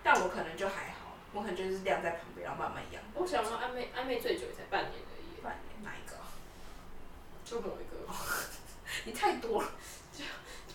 [0.02, 3.02] 但我可能就还好，我可能就是晾在旁边，然后慢慢养。
[3.14, 5.40] 我想说暧昧暧昧最久也才半年而已。
[5.42, 6.16] 半年哪一个？
[7.44, 8.12] 就某一个。
[9.04, 9.70] 你太多了，
[10.12, 10.24] 就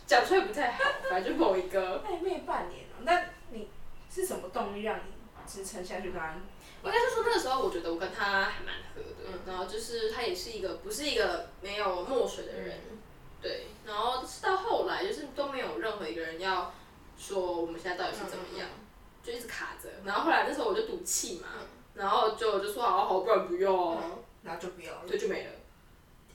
[0.06, 2.04] 讲出来不太好，反正就某一个。
[2.08, 3.70] 暧昧半年了，那你
[4.10, 5.04] 是什么动力让你
[5.46, 6.12] 支撑下去？
[6.12, 6.42] 刚
[6.84, 6.94] 刚。
[6.94, 12.98] 应该是说那个时候，我觉得我跟他还蛮合的，嗯、然后就是他也是一个不是一个没有墨水的人，嗯、
[13.42, 16.74] 对，然后到后来就是都没有任何一个人要
[17.18, 18.86] 说我们现在到底是怎么样，嗯、
[19.24, 25.52] 就一直卡着，然后后来那时候我就赌气嘛，嗯、然后就就说好好，不然不要、啊嗯，然后就不要了，对，就没了。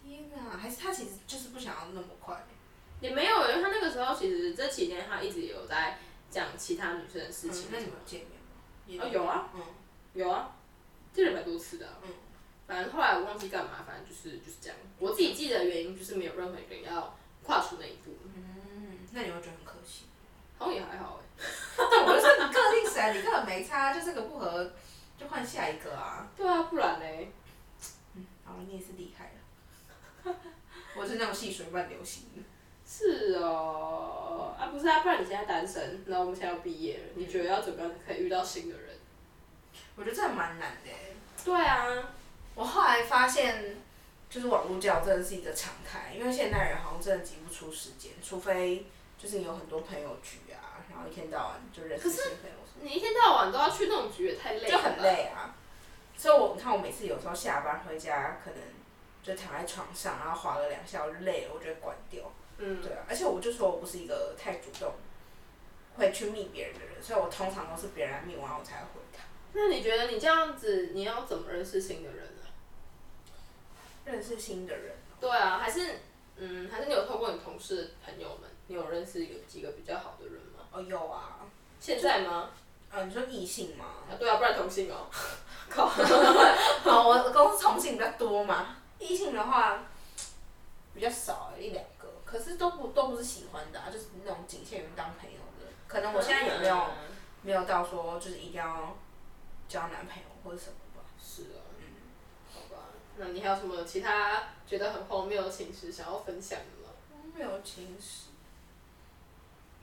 [0.05, 2.47] 天哪，还是他其实就是不想要那么快？
[3.01, 5.99] 也没有，因为他那个时候其实这几年他一直有在
[6.31, 7.65] 讲其他女生的事情。
[7.65, 8.21] 嗯、那你们有见
[8.87, 9.05] 面吗？
[9.05, 9.51] 哦，有啊。
[9.55, 9.63] 嗯
[10.17, 10.51] 有啊，
[11.13, 11.93] 见了蛮多次的、啊。
[12.03, 12.09] 嗯。
[12.67, 14.77] 反正后来我忘记干嘛，反正就是就是这样。
[14.99, 18.17] 我自己记得的原因就是没有任何一个人要跨出那一步。
[18.35, 20.07] 嗯，那你会觉得很可惜？
[20.59, 21.47] 好像也还好哎、欸。
[21.89, 24.73] 对，我就说你个性使然，你根本没差，就这个不合，
[25.17, 26.27] 就换下一个啊。
[26.37, 27.31] 对啊，不然嘞。
[28.15, 29.33] 嗯，好，你也是厉害
[30.25, 30.35] 了。
[30.97, 32.43] 我是那种细水慢流型的。
[32.85, 38.86] 是哦，啊不是啊，不然你现在单身，然后我们现在要毕业了，你觉得要怎么样可以遇到新的人？
[39.97, 40.91] 我觉得这还蛮难的。
[41.45, 41.87] 对啊，
[42.55, 43.77] 我后来发现，
[44.29, 48.87] 就是网络交友真的是一个常态，因为现代人好像真的挤不出时间，除非
[49.19, 52.57] 就是你有很多朋友局啊，然后一天到晚就认识新朋友。
[52.79, 54.69] 你一天到晚都要去那种局，也太累了。
[54.69, 55.55] 就很累啊。
[56.15, 58.61] 所以我你看，我每次有时候下班回家，可能
[59.23, 62.31] 就躺在床上，然后滑了两下，我就累了，我就会关掉。
[62.59, 62.83] 嗯。
[62.83, 64.93] 对啊，而且我就说我不是一个太主动，
[65.97, 69.06] 会去密别人的人，所以我通常都是别人来密完我才会回他。
[69.53, 72.43] 那你觉得你这样子，你要怎么认识新的人呢？
[74.05, 74.95] 认识新的人。
[75.19, 76.01] 对啊，还是
[76.37, 80.65] 嗯，还是你有透过你同事的朋友们，你有认识有几个比较好的人吗？
[80.73, 81.41] 哦，有啊。
[81.81, 82.51] 现在吗？
[82.91, 83.87] 啊，你说异性吗？
[84.11, 85.07] 啊，对啊，不然同性哦。
[85.71, 85.87] 靠。
[85.87, 88.77] 好，我公司同性比较多嘛。
[88.99, 89.85] 异性的话
[90.95, 95.73] 比较少，一两个，可是都不都不是喜欢的啊，就是那种仅限于当朋友的。
[95.89, 98.95] 可能我现在也没有、嗯、没有到说就是一定要。
[99.69, 101.05] 交男朋友或者什么吧。
[101.21, 101.61] 是啊。
[101.79, 101.85] 嗯。
[102.53, 102.83] 好吧，
[103.17, 106.95] 那你还有什么其他觉得很荒谬的情史想要分享的吗？
[107.11, 108.27] 荒谬情史。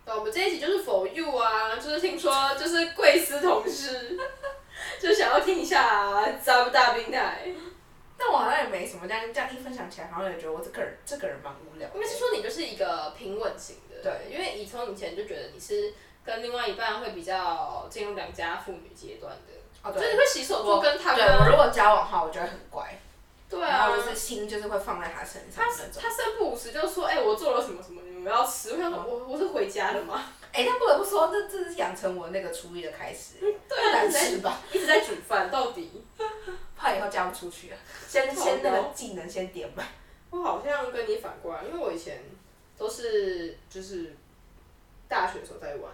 [0.05, 4.19] 对，我们这一集就是 for you 啊，就是听说就是贵司同事，
[4.99, 7.47] 就想要听一下啊，大不大平台？
[8.17, 11.89] 但我好像也没什么，这样这样一分享起来，好像也觉得我这个人这个人蛮无聊。
[11.95, 14.03] 应该是说你就是一个平稳型的。
[14.03, 14.29] 对。
[14.29, 15.93] 因为以从以前就觉得你是
[16.25, 19.53] 跟另外一半会比较进入良家妇女阶段的。
[19.83, 21.13] 哦，对，就是会洗手做跟他。
[21.13, 22.99] 对，我如果交往的话，我觉得很乖。
[23.49, 23.89] 对啊。
[23.95, 25.63] 就是心就是会放在他身上。
[25.63, 33.39] 他他三不五时就说：“哎、欸，我做了什么什么，你们要吃。”我想说：“我我是回家的吗？”哎、欸，但不得不说，这这是养成我那个厨艺的开始。
[33.41, 33.91] 对啊。
[33.91, 34.61] 难吃吧？
[34.71, 36.03] 一直在煮饭，到底。
[36.77, 37.77] 怕以后嫁不出去啊！
[38.07, 39.87] 先先那个技能先点吧。
[40.31, 42.23] 我好像跟你反过来，因为我以前
[42.77, 44.15] 都是就是
[45.07, 45.91] 大学的时候在玩。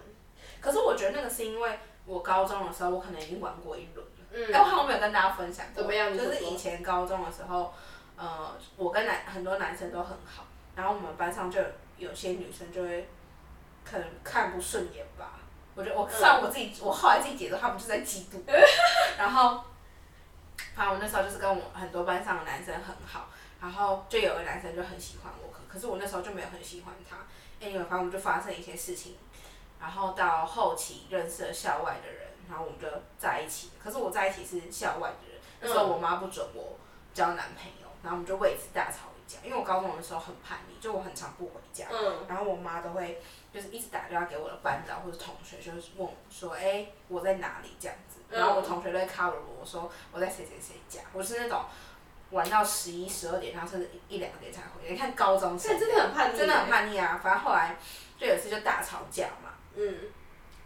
[0.60, 1.80] 可是我觉得那个是因为。
[2.10, 4.14] 我高中的时候，我可能已经玩过一轮了。
[4.32, 4.52] 嗯。
[4.52, 5.84] 哎，我好像没有跟大家分享过。
[5.84, 6.12] 怎么样？
[6.18, 7.72] 就是以前高中的时候，
[8.18, 10.44] 呃，我跟男很多男生都很好，
[10.76, 11.62] 然后我们班上就
[11.98, 13.08] 有些女生就会，
[13.86, 15.34] 可能看不顺眼吧。
[15.76, 18.42] 我觉得我虽然我自己，我后来自己觉得他们就在嫉妒。
[19.18, 19.64] 然后，
[20.76, 23.30] 反正我那时候就是跟我很多班上的男生很好，
[23.62, 27.18] 然后就有个男生就很喜欢我，可可是我那时候就没有很喜欢他。
[27.62, 29.16] 哎，反正我们就发生一些事情。
[29.80, 32.88] 然后到后期认识了校外的人，然后我们就
[33.18, 33.72] 在一起。
[33.82, 36.78] 可是我在一起是校外的人，那时候我妈不准我
[37.14, 39.40] 交男朋友，然后我们就为此大吵一架。
[39.44, 43.22] 因为我高中的时候很叛逆，就我很常不回家，嗯、然后我妈都会
[43.54, 48.20] 就是一直打电话给我的班长或者同学，就是问我说，哎、欸，我在哪里这样子。
[48.30, 51.02] 然后我同学都会 cover 我，我说我在谁谁谁家。
[51.14, 51.64] 我是那种
[52.30, 54.88] 玩到十一、十二点，然后甚至一两点才回。
[54.88, 57.20] 你看高中生，真的很叛逆，真的很叛逆啊！
[57.24, 57.76] 反正后来
[58.20, 59.49] 就有一次就大吵架嘛。
[59.80, 59.96] 嗯。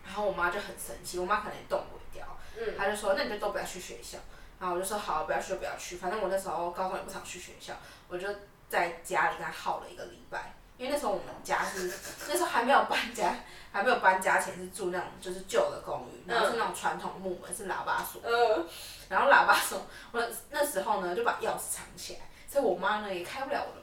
[0.06, 2.26] 然后我妈就很生气，我妈可能也动不了。
[2.58, 2.78] 嗯。
[2.78, 4.18] 她就说：“那你就都不要去学校。”
[4.60, 7.74] 然后我就说：“好，不要去就不要去，反正我那时候高中也不想去学校，
[8.08, 8.28] 我就
[8.68, 10.54] 在家里跟她耗了一个礼拜。
[10.76, 11.94] 因为那时候我们家是
[12.28, 13.36] 那时候还没有搬家，
[13.72, 18.22] 还没有搬家前是住那种就是旧的公寓，然后是那种传统木门，是喇叭锁。
[18.26, 18.68] 嗯。
[19.10, 19.80] 然后喇叭锁，
[20.12, 23.83] 我那时候呢就把钥匙藏起来，所以我妈呢也开不了我的门。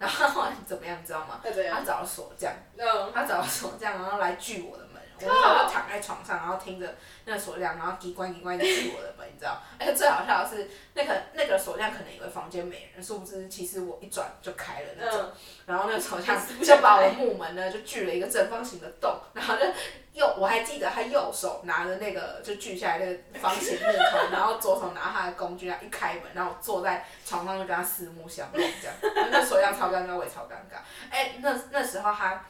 [0.00, 1.40] 然后怎么样，你知道吗？
[1.44, 2.50] 他找了锁匠。
[2.78, 3.12] 嗯。
[3.14, 4.89] 她找了锁匠，然后来锯我的门。
[5.28, 9.60] 我就躺在床上，然后听着那个锁匠，然后机关机关的是我的门，你知道？
[9.78, 15.20] 而且最好笑的是，那个那个锁匠可能以为房间没人，殊不知其实我一转就开了那种。
[15.20, 15.32] 嗯、
[15.66, 19.64] 然后那个锁匠就把我的木门呢就锯了一个正方形的洞，然后就
[20.12, 29.14] 右我还记得他右手拿着那个就锯下来那个方形木头，然后左手拿他的工具，然后一开门，然后我坐在床上就跟他四目相望这样。
[29.30, 30.78] 那锁匠超尴尬，我也超尴尬。
[31.10, 32.44] 哎、欸，那那时候他。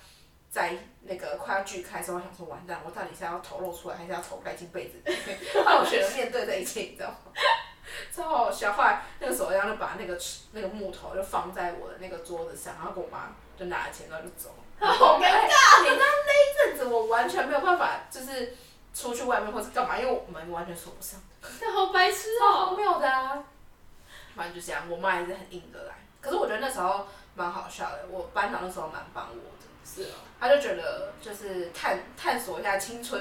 [0.51, 5.39] 在那个快要锯开的时候，我想说完蛋，我到底是要头露出来，还是要头盖进被子里面？
[5.65, 7.33] 后来我选择面对这一切，你知道吗？
[8.15, 8.73] 超好笑。
[8.73, 10.19] 后来那个时候，然后就把那个
[10.53, 14.55] 那个木头就放在我的那个桌子上，然后跟我妈就拿了钱，然后就走。
[14.81, 15.83] 好尴尬！
[15.83, 18.57] 你知道那一阵子，我完全没有办法，就是
[18.95, 21.21] 出去外面或者干嘛，因为我门完全锁不上。
[21.61, 22.41] 那好白痴哦！
[22.41, 23.45] 超荒谬的啊！
[24.35, 25.95] 反正就这样，我妈还是很硬的来。
[26.21, 29.67] 可是我觉得那时候蛮好笑的，我班长那时候蛮帮我的。
[29.95, 30.17] 是啊。
[30.39, 33.21] 他就觉得就是探探索一下青春，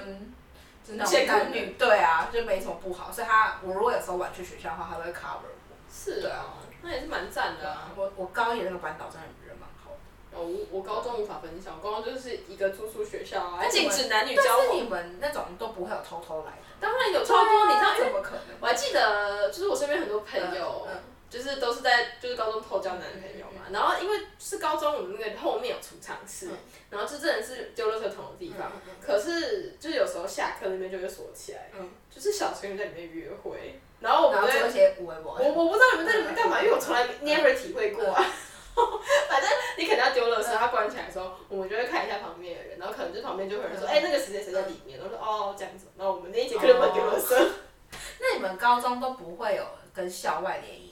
[0.85, 3.11] 就是那种男女对啊，就没什么不好。
[3.11, 5.75] 所以他我如果有时候晚去学校的话，他会 cover 我。
[5.91, 7.91] 是啊，那也是蛮赞的啊。
[7.97, 10.37] 我我高一的那个班导真的人蛮好的。
[10.37, 14.67] 哦，我我高中无法分享，我高中就是一个住宿学校啊，禁止男女交往。
[14.69, 16.57] 但是你们那种都不会有偷偷来的。
[16.79, 18.55] 当然有偷偷，你知道怎么可能？
[18.61, 20.87] 我还记得，就是我身边很多朋友。
[21.29, 26.49] 就是都是在就是高中偷交男朋友嘛，然后因为是高中我们那个后面有储藏室，
[26.89, 31.69] 然后就真的是丢垃圾桶的地方，可是就是有时候下课那边就会锁起来，
[32.09, 34.63] 就是小情侣在里面约会，然后我们在
[34.99, 38.25] 我我不知道你们在里面干嘛，因为我从来 never 体会过啊，
[39.29, 47.47] 反正你肯定要丢垃圾，他关起来的时候，我们就会看一下旁边的人，然后可能就旁边就会有人说，哎那个谁谁谁在里面，然后说哦这样子，然后我们那一节课就不会丢垃圾。
[48.19, 49.63] 那你们高中都不会有
[49.93, 50.88] 跟校外联谊？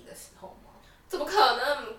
[1.08, 1.96] 怎么可能？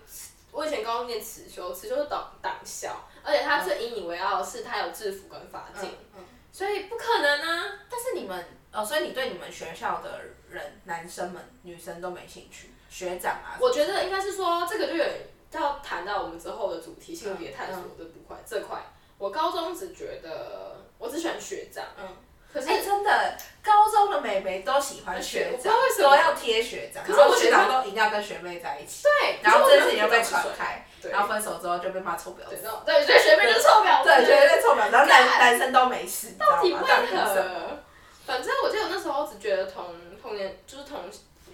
[0.51, 7.79] 我以前高中念慈修，慈修是党党校，而且他最引以为傲的是他有制服跟发禁，嗯嗯、所以不可能啊！
[7.87, 10.19] 但是你们哦，所以你对你们学校的
[10.49, 12.71] 人，男生们、女生都没兴趣？
[12.89, 13.57] 学长啊？
[13.61, 15.05] 我觉得应该是说，这个就有
[15.51, 18.83] 要谈到我们之后的主题性别探索这部分这块。
[19.19, 21.85] 我高中只觉得，我只喜欢学长。
[21.99, 22.07] 嗯
[22.51, 29.03] 可是、欸、真的，高中的妹妹都喜欢学长，都要贴学长，可是我学长都一定要跟学妹在一起。
[29.03, 29.39] 对。
[29.43, 32.67] 然后这件事情就被传开，然后分手之后就被骂臭婊子。
[32.85, 34.09] 对，所以学妹就是臭婊子。
[34.09, 37.79] 对，学妹臭婊子，然后男男生都没事，到底为何？
[38.25, 41.01] 反正我记得我那时候只觉得同同年就是同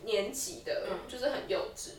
[0.04, 1.92] 年级的，就是很幼稚。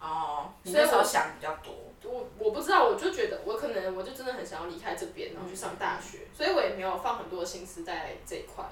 [0.00, 0.50] 哦。
[0.62, 1.74] 你那时候想比较多。
[2.04, 8.64] 我我不知道，我就觉得我可能我就真的很想要离开这边，然后去上大学，嗯、所以我也没有放很多的心思在这一块。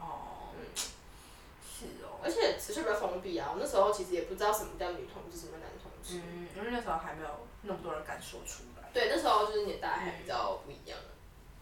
[0.00, 0.48] 哦。
[0.56, 0.64] 嗯。
[0.74, 2.18] 是哦。
[2.22, 6.20] 而且持续比较封闭啊，我那时候其实也不知道什么叫女同志，什么男同志。
[6.26, 7.28] 嗯，因为那时候还没有
[7.62, 8.88] 那么多人敢说出来。
[8.92, 10.98] 对，那时候就是年代还比较不一样。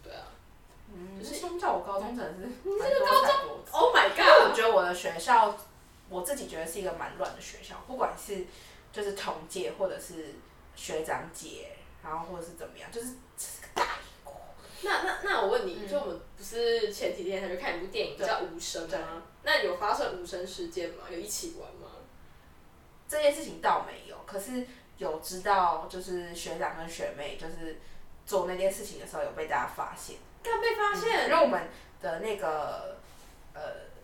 [0.03, 0.29] 对啊。
[0.93, 1.19] 嗯。
[1.19, 2.47] 就是相较我高中真的是。
[2.63, 4.49] 你这个高中？Oh my god！
[4.49, 5.57] 我觉得我的学校，
[6.09, 8.47] 我自己觉得是一个蛮乱的学校，不管是
[8.93, 10.35] 就是同届或者是。
[10.77, 11.71] 学长姐，
[12.05, 14.35] 然后或者是怎么样，就是这是个大英国。
[14.83, 19.23] 那那那我问你，嗯、就我们不是前几天才去看一部电影叫《无声》吗？
[19.43, 21.05] 那有发生无声事件吗？
[21.11, 21.97] 有一起玩吗？
[23.09, 24.67] 这件事情倒没有，可是
[24.99, 27.79] 有知道，就是学长跟学妹就是
[28.27, 30.17] 做那件事情的时候，有被大家发现。
[30.43, 31.27] 刚被发现？
[31.27, 31.69] 嗯、因为我们
[32.03, 32.99] 的那个
[33.55, 33.61] 呃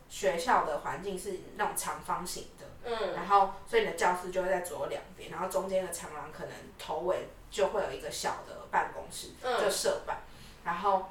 [0.08, 2.61] 学校的环境是那种长方形的。
[2.84, 10.18] 嗯，然后所以你的教室就会在左右两边，然后中间的长廊可能头尾就会有一个小的办公室，嗯、就社办，
[10.64, 11.10] 然后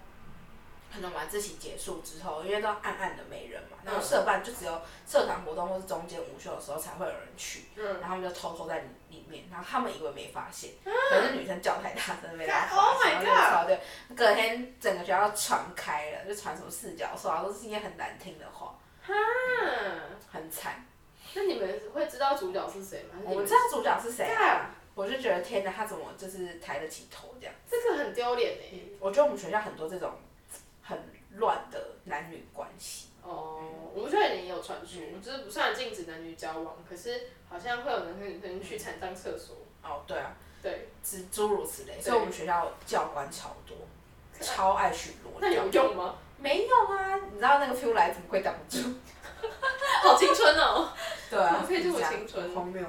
[0.94, 8.80] 可能晚自习结束之后，因为都暗暗的没人嘛，然后社办就只有社团活动或是中间午休的时候才会有人去，嗯、然后他们就偷偷在
[9.10, 13.80] 里面，然后他们以为没发现，可、嗯、是女生叫太大声没发现，Oh my God，对，
[14.16, 19.14] 隔天整个学校传开了，就传什么四角兽啊，都是一些很难听的话，哈，
[20.30, 20.86] 很惨。
[21.34, 23.20] 那你们会知道主角是谁吗？
[23.26, 24.70] 我知道主角是谁啊。
[24.94, 27.56] 我就觉得天哪，他怎么就是抬得起头这样？
[27.70, 28.78] 这个很丢脸哎。
[29.00, 30.12] 我觉得我们学校很多这种
[30.82, 31.00] 很
[31.36, 33.08] 乱的男女关系。
[33.24, 33.62] 哦，
[33.94, 39.56] 我们学校也有传出，就是不算禁止男女交往，可是好像会有男生女生去残障厕所。
[39.82, 40.36] 哦，对啊。
[40.62, 40.90] 对。
[41.02, 43.78] 诸诸如此类，所以我们学校教官超多，
[44.42, 45.40] 超爱巡逻。
[45.40, 46.16] 那有用吗？
[46.38, 48.90] 没有啊，你知道那个 feel 来怎么会挡不住？
[50.04, 50.90] 好青春哦。
[51.30, 51.64] 对啊。
[51.68, 52.54] 可以这么青春。
[52.54, 52.84] 荒谬。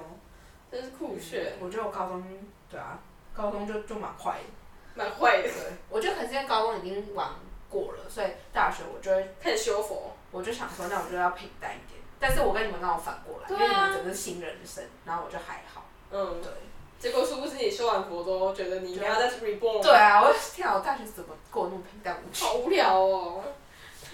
[0.70, 1.52] 真是酷炫！
[1.60, 2.24] 我觉得我高中，
[2.70, 2.98] 对啊，
[3.34, 4.48] 高中就就蛮坏的。
[4.94, 5.42] 蛮坏的。
[5.42, 5.72] 对。
[5.90, 7.28] 我觉得可是因为高中已经玩
[7.68, 10.16] 过了，所以大学我就会开始修佛。
[10.30, 12.00] 我就想说，那我就要平淡一点。
[12.18, 15.84] 但是我跟你们刚好反过来，因为你们整个是新人生，然后我就还好。
[16.10, 16.40] 嗯。
[16.42, 16.50] 对。
[16.98, 19.82] 结果是不是你修完佛之后觉得你应该要再 reborn？
[19.82, 20.74] 对啊，我天啊！
[20.76, 22.44] 我大学怎么过那么平淡无奇？
[22.44, 23.42] 好无聊哦。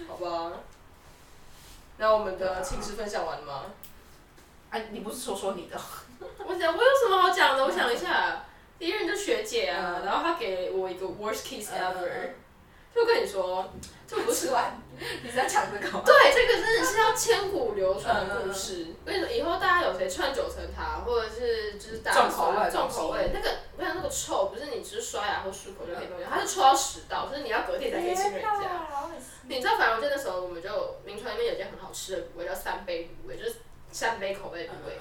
[0.08, 0.52] 好吧。
[1.98, 3.62] 那我们的寝室分享完了吗？
[4.70, 5.76] 哎，你不是说说你的？
[6.46, 7.64] 我想，我有什么好讲的？
[7.64, 8.44] 我想一下，
[8.78, 12.30] 第一任就学姐啊，然后她给我一个 worst kiss ever，
[12.98, 13.70] 就跟你说，
[14.08, 14.80] 这不是玩，
[15.22, 16.02] 你在讲这个吗？
[16.04, 18.86] 对，这个真的是要千古流传的故事。
[19.04, 28.50] 我跟你说，以后大家有谁串九层塔，或者是就是大重口味，重口味，那个我想那个臭，不是你只是刷牙或漱口就可以弄掉，它是臭到十道，就是你要隔天才可以亲人家。
[29.46, 33.56] 你知道，反正我记得那时候我们就铭传里面有件很好吃的卤味，叫三杯卤味，就是
[33.92, 34.98] 三杯口味的卤味。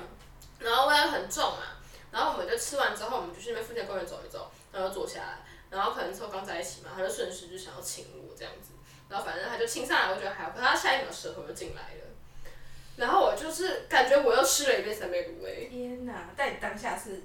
[0.59, 1.63] 然后味道很重嘛，
[2.11, 8.71] 然后我们就吃完之后，我们就去那边附近公园走一走，然后坐下来，然后可能之后刚在一起嘛，他就顺势就想要亲我这样子，
[9.09, 12.05] 然后反正他就亲上来，我觉得还好，可是他下一秒舌头就进来了，
[12.95, 15.67] 然后我就是感觉我又吃了一杯三杯卤味。
[15.71, 16.29] 天哪！
[16.35, 17.23] 但你当下是，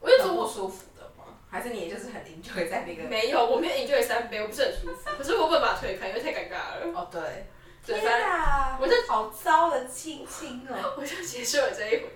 [0.00, 1.24] 我就很不舒服的吗？
[1.50, 3.04] 还是你也就是很 enjoy 在那个？
[3.04, 6.92] 没有，我没有 enjoy 三杯，我不是很舒服，可是我不能把它推开，因为太尴尬了。
[6.94, 7.46] 哦，对。
[7.84, 8.76] 天哪！
[8.78, 12.10] 我就好糟的亲亲哦， 我就结束了这一回合。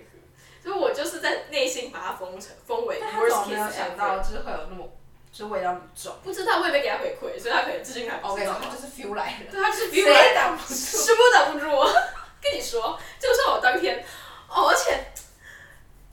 [0.61, 4.87] 所以我就是在内心把它封成封为他没有想到，就是会有那么，
[5.33, 6.13] 就味道那么重。
[6.23, 8.55] 不知道我也没给他回馈，所以他可能至今还不知道。
[8.61, 9.51] 他就是 feel 来了。
[9.51, 10.35] 对，他就是 feel 来了。
[10.35, 11.65] 挡不是挡不住？
[12.39, 14.05] 跟你说，就算我当天，
[14.47, 15.11] 哦，而且，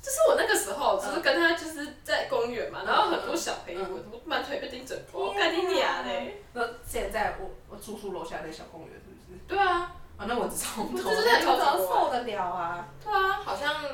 [0.01, 3.81] 就是我那个时候，就是跟他就是在公园嘛，然后很多小朋友，
[4.11, 6.43] 我满腿被叮整过，干你娘嘞！
[6.55, 9.39] 那现在我我住宿楼下那小公园是不是？
[9.47, 9.93] 对啊。
[10.17, 11.03] 啊，那我只超多。
[11.03, 12.89] 就是在操场受得了啊。
[13.05, 13.85] 对啊，好像。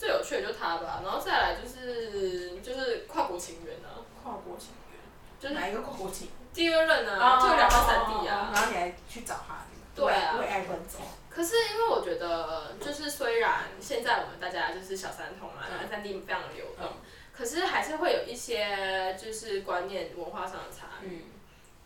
[0.00, 5.00] 最有趣的就他吧，然后再来就是就是跨国情缘啊，跨国情缘，
[5.40, 6.28] 就是哪一个跨国情？
[6.52, 10.98] 第二任啊，就两到三地啊，然后你还去找他，对啊，为爱奔走。
[11.28, 16.88] 可是因为我觉得，就是虽然现在我们大家就是小三通啊，两三地非常流动，
[17.32, 21.26] 可是还是会有一些就是观念文化上的差异。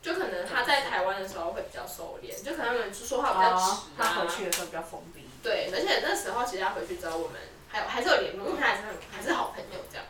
[0.00, 5.26] 就可能他在台湾的时候会比较收敛，就可能他们说话比较直，他回去的时候比较封闭。
[5.42, 7.40] 对，而且那时候其实他回去之后我们。
[7.66, 10.06] 还有还是有联络，因为他还是很还是好朋友这样。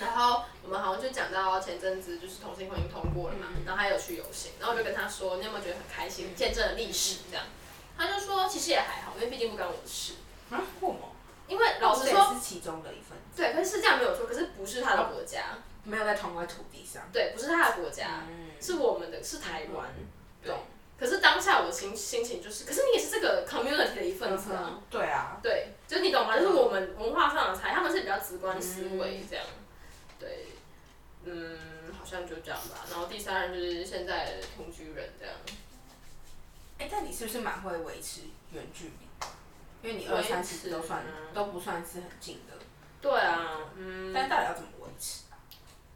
[0.00, 7.44] 然后我们好像就讲到前阵子就是同性婚姻通过了嘛，然后他有去游行，然后我就跟他说，你有没有觉得很开心，见证了历史这样？
[7.96, 10.14] 他就说其实也还好，因为毕竟不关我的事。
[10.50, 10.60] 啊？
[10.80, 11.12] 为什么？
[11.48, 13.16] 因为老实说，是其中的一份。
[13.34, 17.02] 对，可是是这样没有错，可是不是他的国家，没有在同一块土地上。
[17.12, 18.24] 对，不是他的国家，
[18.60, 19.86] 是我们的，是台湾。
[20.42, 20.54] 对。
[20.98, 24.80] 可是当下我的心心情就是，可是你也是这个 community 的一份子啊。
[24.90, 25.38] 对啊。
[25.42, 26.36] 对，就是你懂吗？
[26.36, 29.44] 就是我们文化上的差异，他们是比较直观思维这样。
[30.18, 30.46] 对。
[31.24, 31.58] 嗯，
[31.98, 32.86] 好像就这样吧。
[32.90, 35.34] 然后第三人就是现在的同居人这样。
[36.78, 39.26] 哎，但你是不是蛮会维持远距离？
[39.82, 42.56] 因为你二三其实都算都不算是很近的。
[43.00, 44.12] 对啊，嗯。
[44.14, 45.22] 但到底要怎么维持？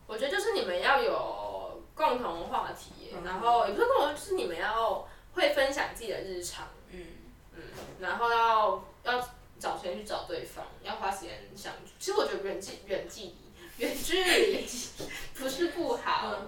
[0.07, 7.07] 我觉得就是你们要有共同话题，然后也不是共同，就是你们要会分享自己的日常，嗯
[7.55, 7.63] 嗯，
[8.01, 9.31] 然后要要
[9.61, 11.93] 找时间去找对方，要花时间相处。
[12.01, 13.37] 其实我觉得远距远距离
[13.79, 14.69] 远距离
[15.35, 16.43] 不是不好，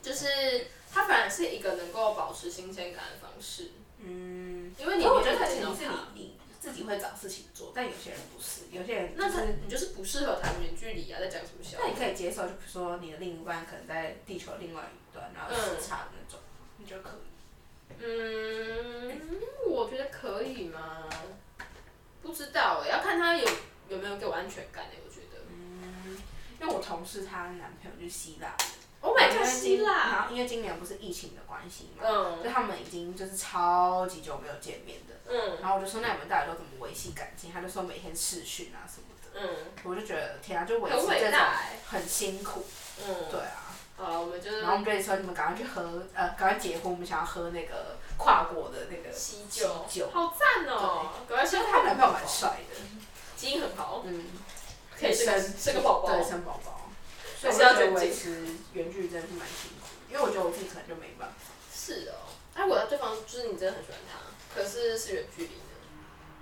[0.00, 3.72] 就是它反而是一个能够保持新鲜感的方式。
[3.98, 5.74] 嗯，因为你我觉得很有
[6.14, 11.78] 你自己会找事情做，但有些人不是，有些人那他你就是不适合谈远距离啊，在讲什么笑？
[11.80, 16.38] 那你可以接受，就比如说你的另一半可能在地球另外一端，然后时差的那种，
[16.78, 17.20] 你觉得可以？
[18.00, 19.20] 嗯，
[19.68, 21.08] 我觉得可以吗？
[22.22, 23.46] 不知道哎，要看他有
[23.88, 25.42] 有没有给我安全感哎，我觉得。
[25.50, 26.16] 嗯，
[26.60, 28.56] 因为我同事她男朋友就是希腊。
[29.04, 29.92] Oh my god，希腊！
[30.10, 35.14] 然后因为今年不是疫情的关系嘛，嗯，所以他们已经就是超级久没有见面的。
[35.28, 37.52] 嗯，然后我就说，那你们到底都怎么维系感情？
[37.52, 39.38] 他就说每天视讯啊什么的。
[39.38, 41.40] 嗯，我就觉得天啊，就维持这种
[41.86, 42.64] 很辛苦。
[43.06, 43.60] 嗯，对啊。
[43.96, 44.62] 啊，我们就是。
[44.62, 51.10] 然后我们就说，你们赶快去喝，呃，赶快结婚，我们想要喝那个跨国的那个喜酒，酒好赞哦！
[51.28, 52.80] 对，而且他男朋友蛮帅的，
[53.36, 54.24] 基因很好，嗯，
[54.98, 56.83] 可以生生个宝宝，对，生宝宝。
[57.52, 61.34] 所以我觉得维持远距离真的是蛮辛苦，因为我觉得我自己可能就没办法。
[61.72, 64.18] 是哦，哎，我的对方就是你真的很喜欢他，
[64.54, 65.60] 可是是远距离呢。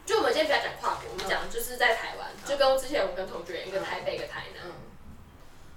[0.05, 4.71] 就我们今天不要讲跨国，我们讲就是在台湾，就跟之前我跟同学一个台北一个台南。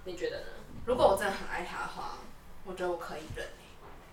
[0.03, 0.45] 你觉得呢？
[0.85, 2.19] 如果我真的很爱他的话，
[2.63, 3.47] 我觉得我可以忍。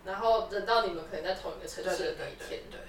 [0.05, 2.81] 然后等到你们可能在同一个城市的那一天，对。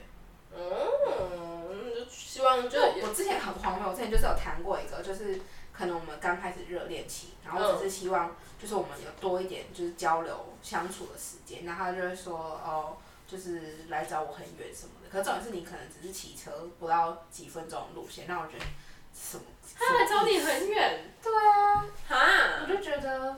[0.56, 5.40] 嗯，就希望就我之前很荒谬，我之前就是有谈过一个，就是
[5.74, 12.98] 可能我们刚开始热恋期，然后只是希望就是我们有多一点就是交流相处的时间，然后他就会说哦，
[13.28, 15.10] 就是来找我很远什么的。
[15.10, 18.66] 可是重点是你可能只是骑车不到几分钟的路线，那我觉得
[19.14, 19.44] 什么？
[19.76, 21.14] 他来找你很远？
[21.22, 21.86] 对啊。
[22.08, 22.18] 哈？
[22.62, 23.36] 我就觉得。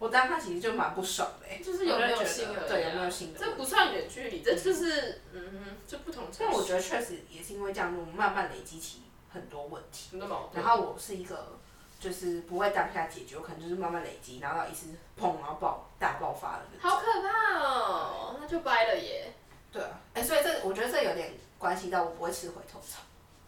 [0.00, 3.38] 我当他其实就蛮不爽的、欸，就是有没有心而已、啊，对，有没有心的。
[3.38, 6.24] 这不算远距离，这就是嗯哼，就不同。
[6.36, 9.02] 但我觉得确实也是因为这样，我们慢慢累积起
[9.34, 10.10] 很多问题。
[10.12, 10.64] 很多矛盾。
[10.64, 11.58] 然后我是一个，
[12.00, 14.86] 就是不会当下解决，我可能就是慢慢累积，然后到一次
[15.20, 16.62] 砰，然后爆大爆发了。
[16.80, 18.36] 好可怕哦！
[18.40, 19.32] 那就掰了耶。
[19.72, 23.02] 对啊，哎、欸，所以这我觉得这有点关系到我不会吃回头草。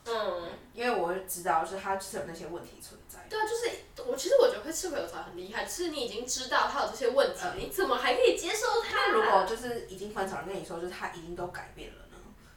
[0.07, 0.51] 嗯。
[0.74, 3.18] 因为我会知道，就是他就是有那些问题存在。
[3.30, 9.07] 对啊，就是我其实我觉得会吃回头草很厉害，就是你已经知道他有这些问题，嗯、你怎么还可以接受他？
[9.07, 12.06] 那如果就是已经分手了，跟你说就是他已经都改变了呢？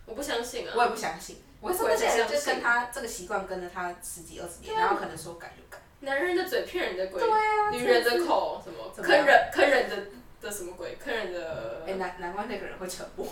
[0.10, 0.74] 我不相信啊。
[0.76, 1.41] 我也不相信。
[1.62, 5.78] 我是不是就跟他这个习惯跟着他十几二十年，啊、然后可能说改就改？
[5.99, 9.95] 男人的嘴骗人的鬼，对啊，女人的口什么坑人坑人的
[10.41, 10.97] 的什么鬼？
[11.03, 11.84] 坑人的。
[11.86, 13.28] 哎、欸，难难怪那个人会沉默。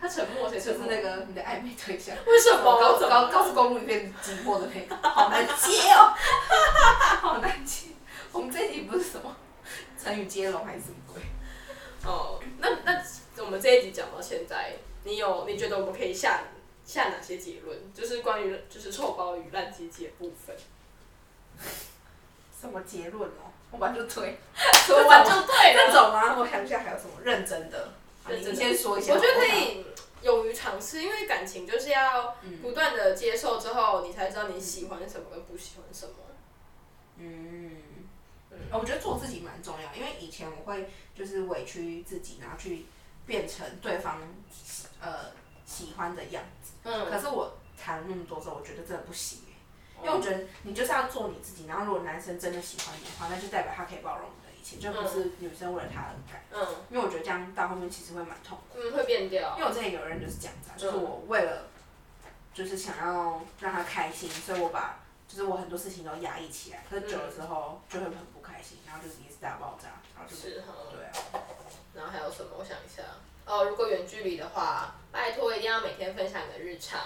[0.00, 0.60] 他沉默，谁？
[0.60, 2.16] 就是那个你的暧昧对象。
[2.26, 2.64] 为什么？
[2.64, 6.14] 高高高速公路里面寂寞的那个，好难接哦，
[7.20, 7.88] 好难接。
[8.32, 9.36] 我们这一集不是什么
[10.00, 11.22] 成语接龙还是什么鬼？
[12.04, 14.74] 哦，那那我们这一集讲到现在，
[15.04, 16.44] 你有你觉得我们可以下
[16.84, 17.78] 下哪些结论？
[17.94, 20.56] 就是关于就是臭包与烂鸡鸡的部分。
[22.60, 23.52] 什么结论哦？
[23.70, 24.38] 我完就推，
[24.86, 25.86] 说完就对了。
[25.86, 26.38] 这种吗？
[26.38, 27.92] 我想一下还有什么认真的。
[28.28, 29.12] 你先说一下。
[29.12, 29.84] 我觉得可以
[30.22, 36.12] 勇于尝试，因为感情就是要不断的接受之后，你才知道你喜欢什么跟不喜欢什么。
[37.16, 37.76] 嗯，
[38.72, 42.86] 我觉得做自己蛮重要，因为以前我会就是委屈自己，然后去
[43.26, 44.20] 变成对方
[45.00, 45.30] 呃
[45.66, 46.72] 喜欢的样子。
[46.84, 47.10] 嗯。
[47.10, 49.40] 可是我谈了那么多之后，我觉得真的不行，
[50.02, 54.76] 因为我觉得你就是要做你自己，然后如果男生真的喜欢你的话，那就代表他可以包容你的一切。
[54.76, 59.54] 就不是女生为了他而改，嗯，因为我觉得这样到后面其实会蛮痛苦，嗯，会变掉。
[59.56, 61.68] 因为我之前有人就是这样子，就是我为了，
[62.52, 71.42] 就是想要让他开心，所以我把就是我很多事情都压抑起来，可是久了之后就会很不开心，然后就是一次大爆炸，然后就是对啊。
[71.94, 72.50] 然后还有什么？
[72.58, 73.02] 我想一下，
[73.48, 77.00] 哦，如果远距离的话，拜托一定要每天分享你的日常，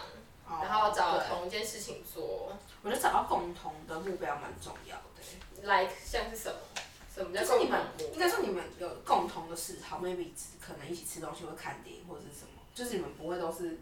[0.48, 2.52] 然后找同一件事情做。
[2.82, 6.58] 我觉得找到共同的目标蛮重要的，like 像是什么？
[7.14, 7.80] 就是你们
[8.12, 10.30] 应该说你们有共同的嗜好，maybe
[10.60, 13.78] 可能一起吃东西或看电影或者是什么，就是你们不会都是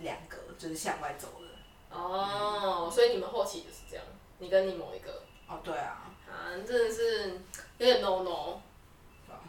[0.00, 1.96] 两个就是向外走的。
[1.98, 4.04] 哦，嗯、所以你们后期就是这样，
[4.38, 5.22] 你跟你某一个。
[5.48, 6.04] 哦，对啊。
[6.30, 7.40] 啊，真的是
[7.78, 8.60] 有点 no no。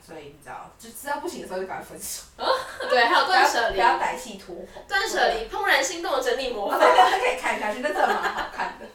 [0.05, 2.23] 所以你知道，就知道不行的时候就赶快分手。
[2.37, 2.47] 啊、
[2.89, 3.75] 对，还有断舍离。
[3.75, 4.83] 不要歹气拖棚。
[4.87, 6.77] 断舍离，怦然心动的整理魔法。
[6.77, 8.85] 大家可以看下去，那真的蛮好看的。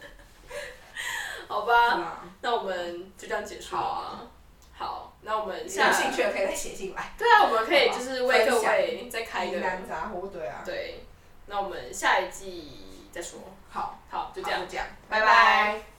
[1.47, 4.21] 好吧，那我们就这样结束啊。
[4.73, 7.13] 好，那我们有兴趣的可以再写进来。
[7.17, 9.59] 对啊，我们可以就是为各位再开一个。
[9.59, 10.61] 男杂货对啊。
[10.65, 11.05] 对，
[11.45, 13.39] 那我们下一季再说。
[13.69, 15.94] 好，好，就这样，这样，拜拜。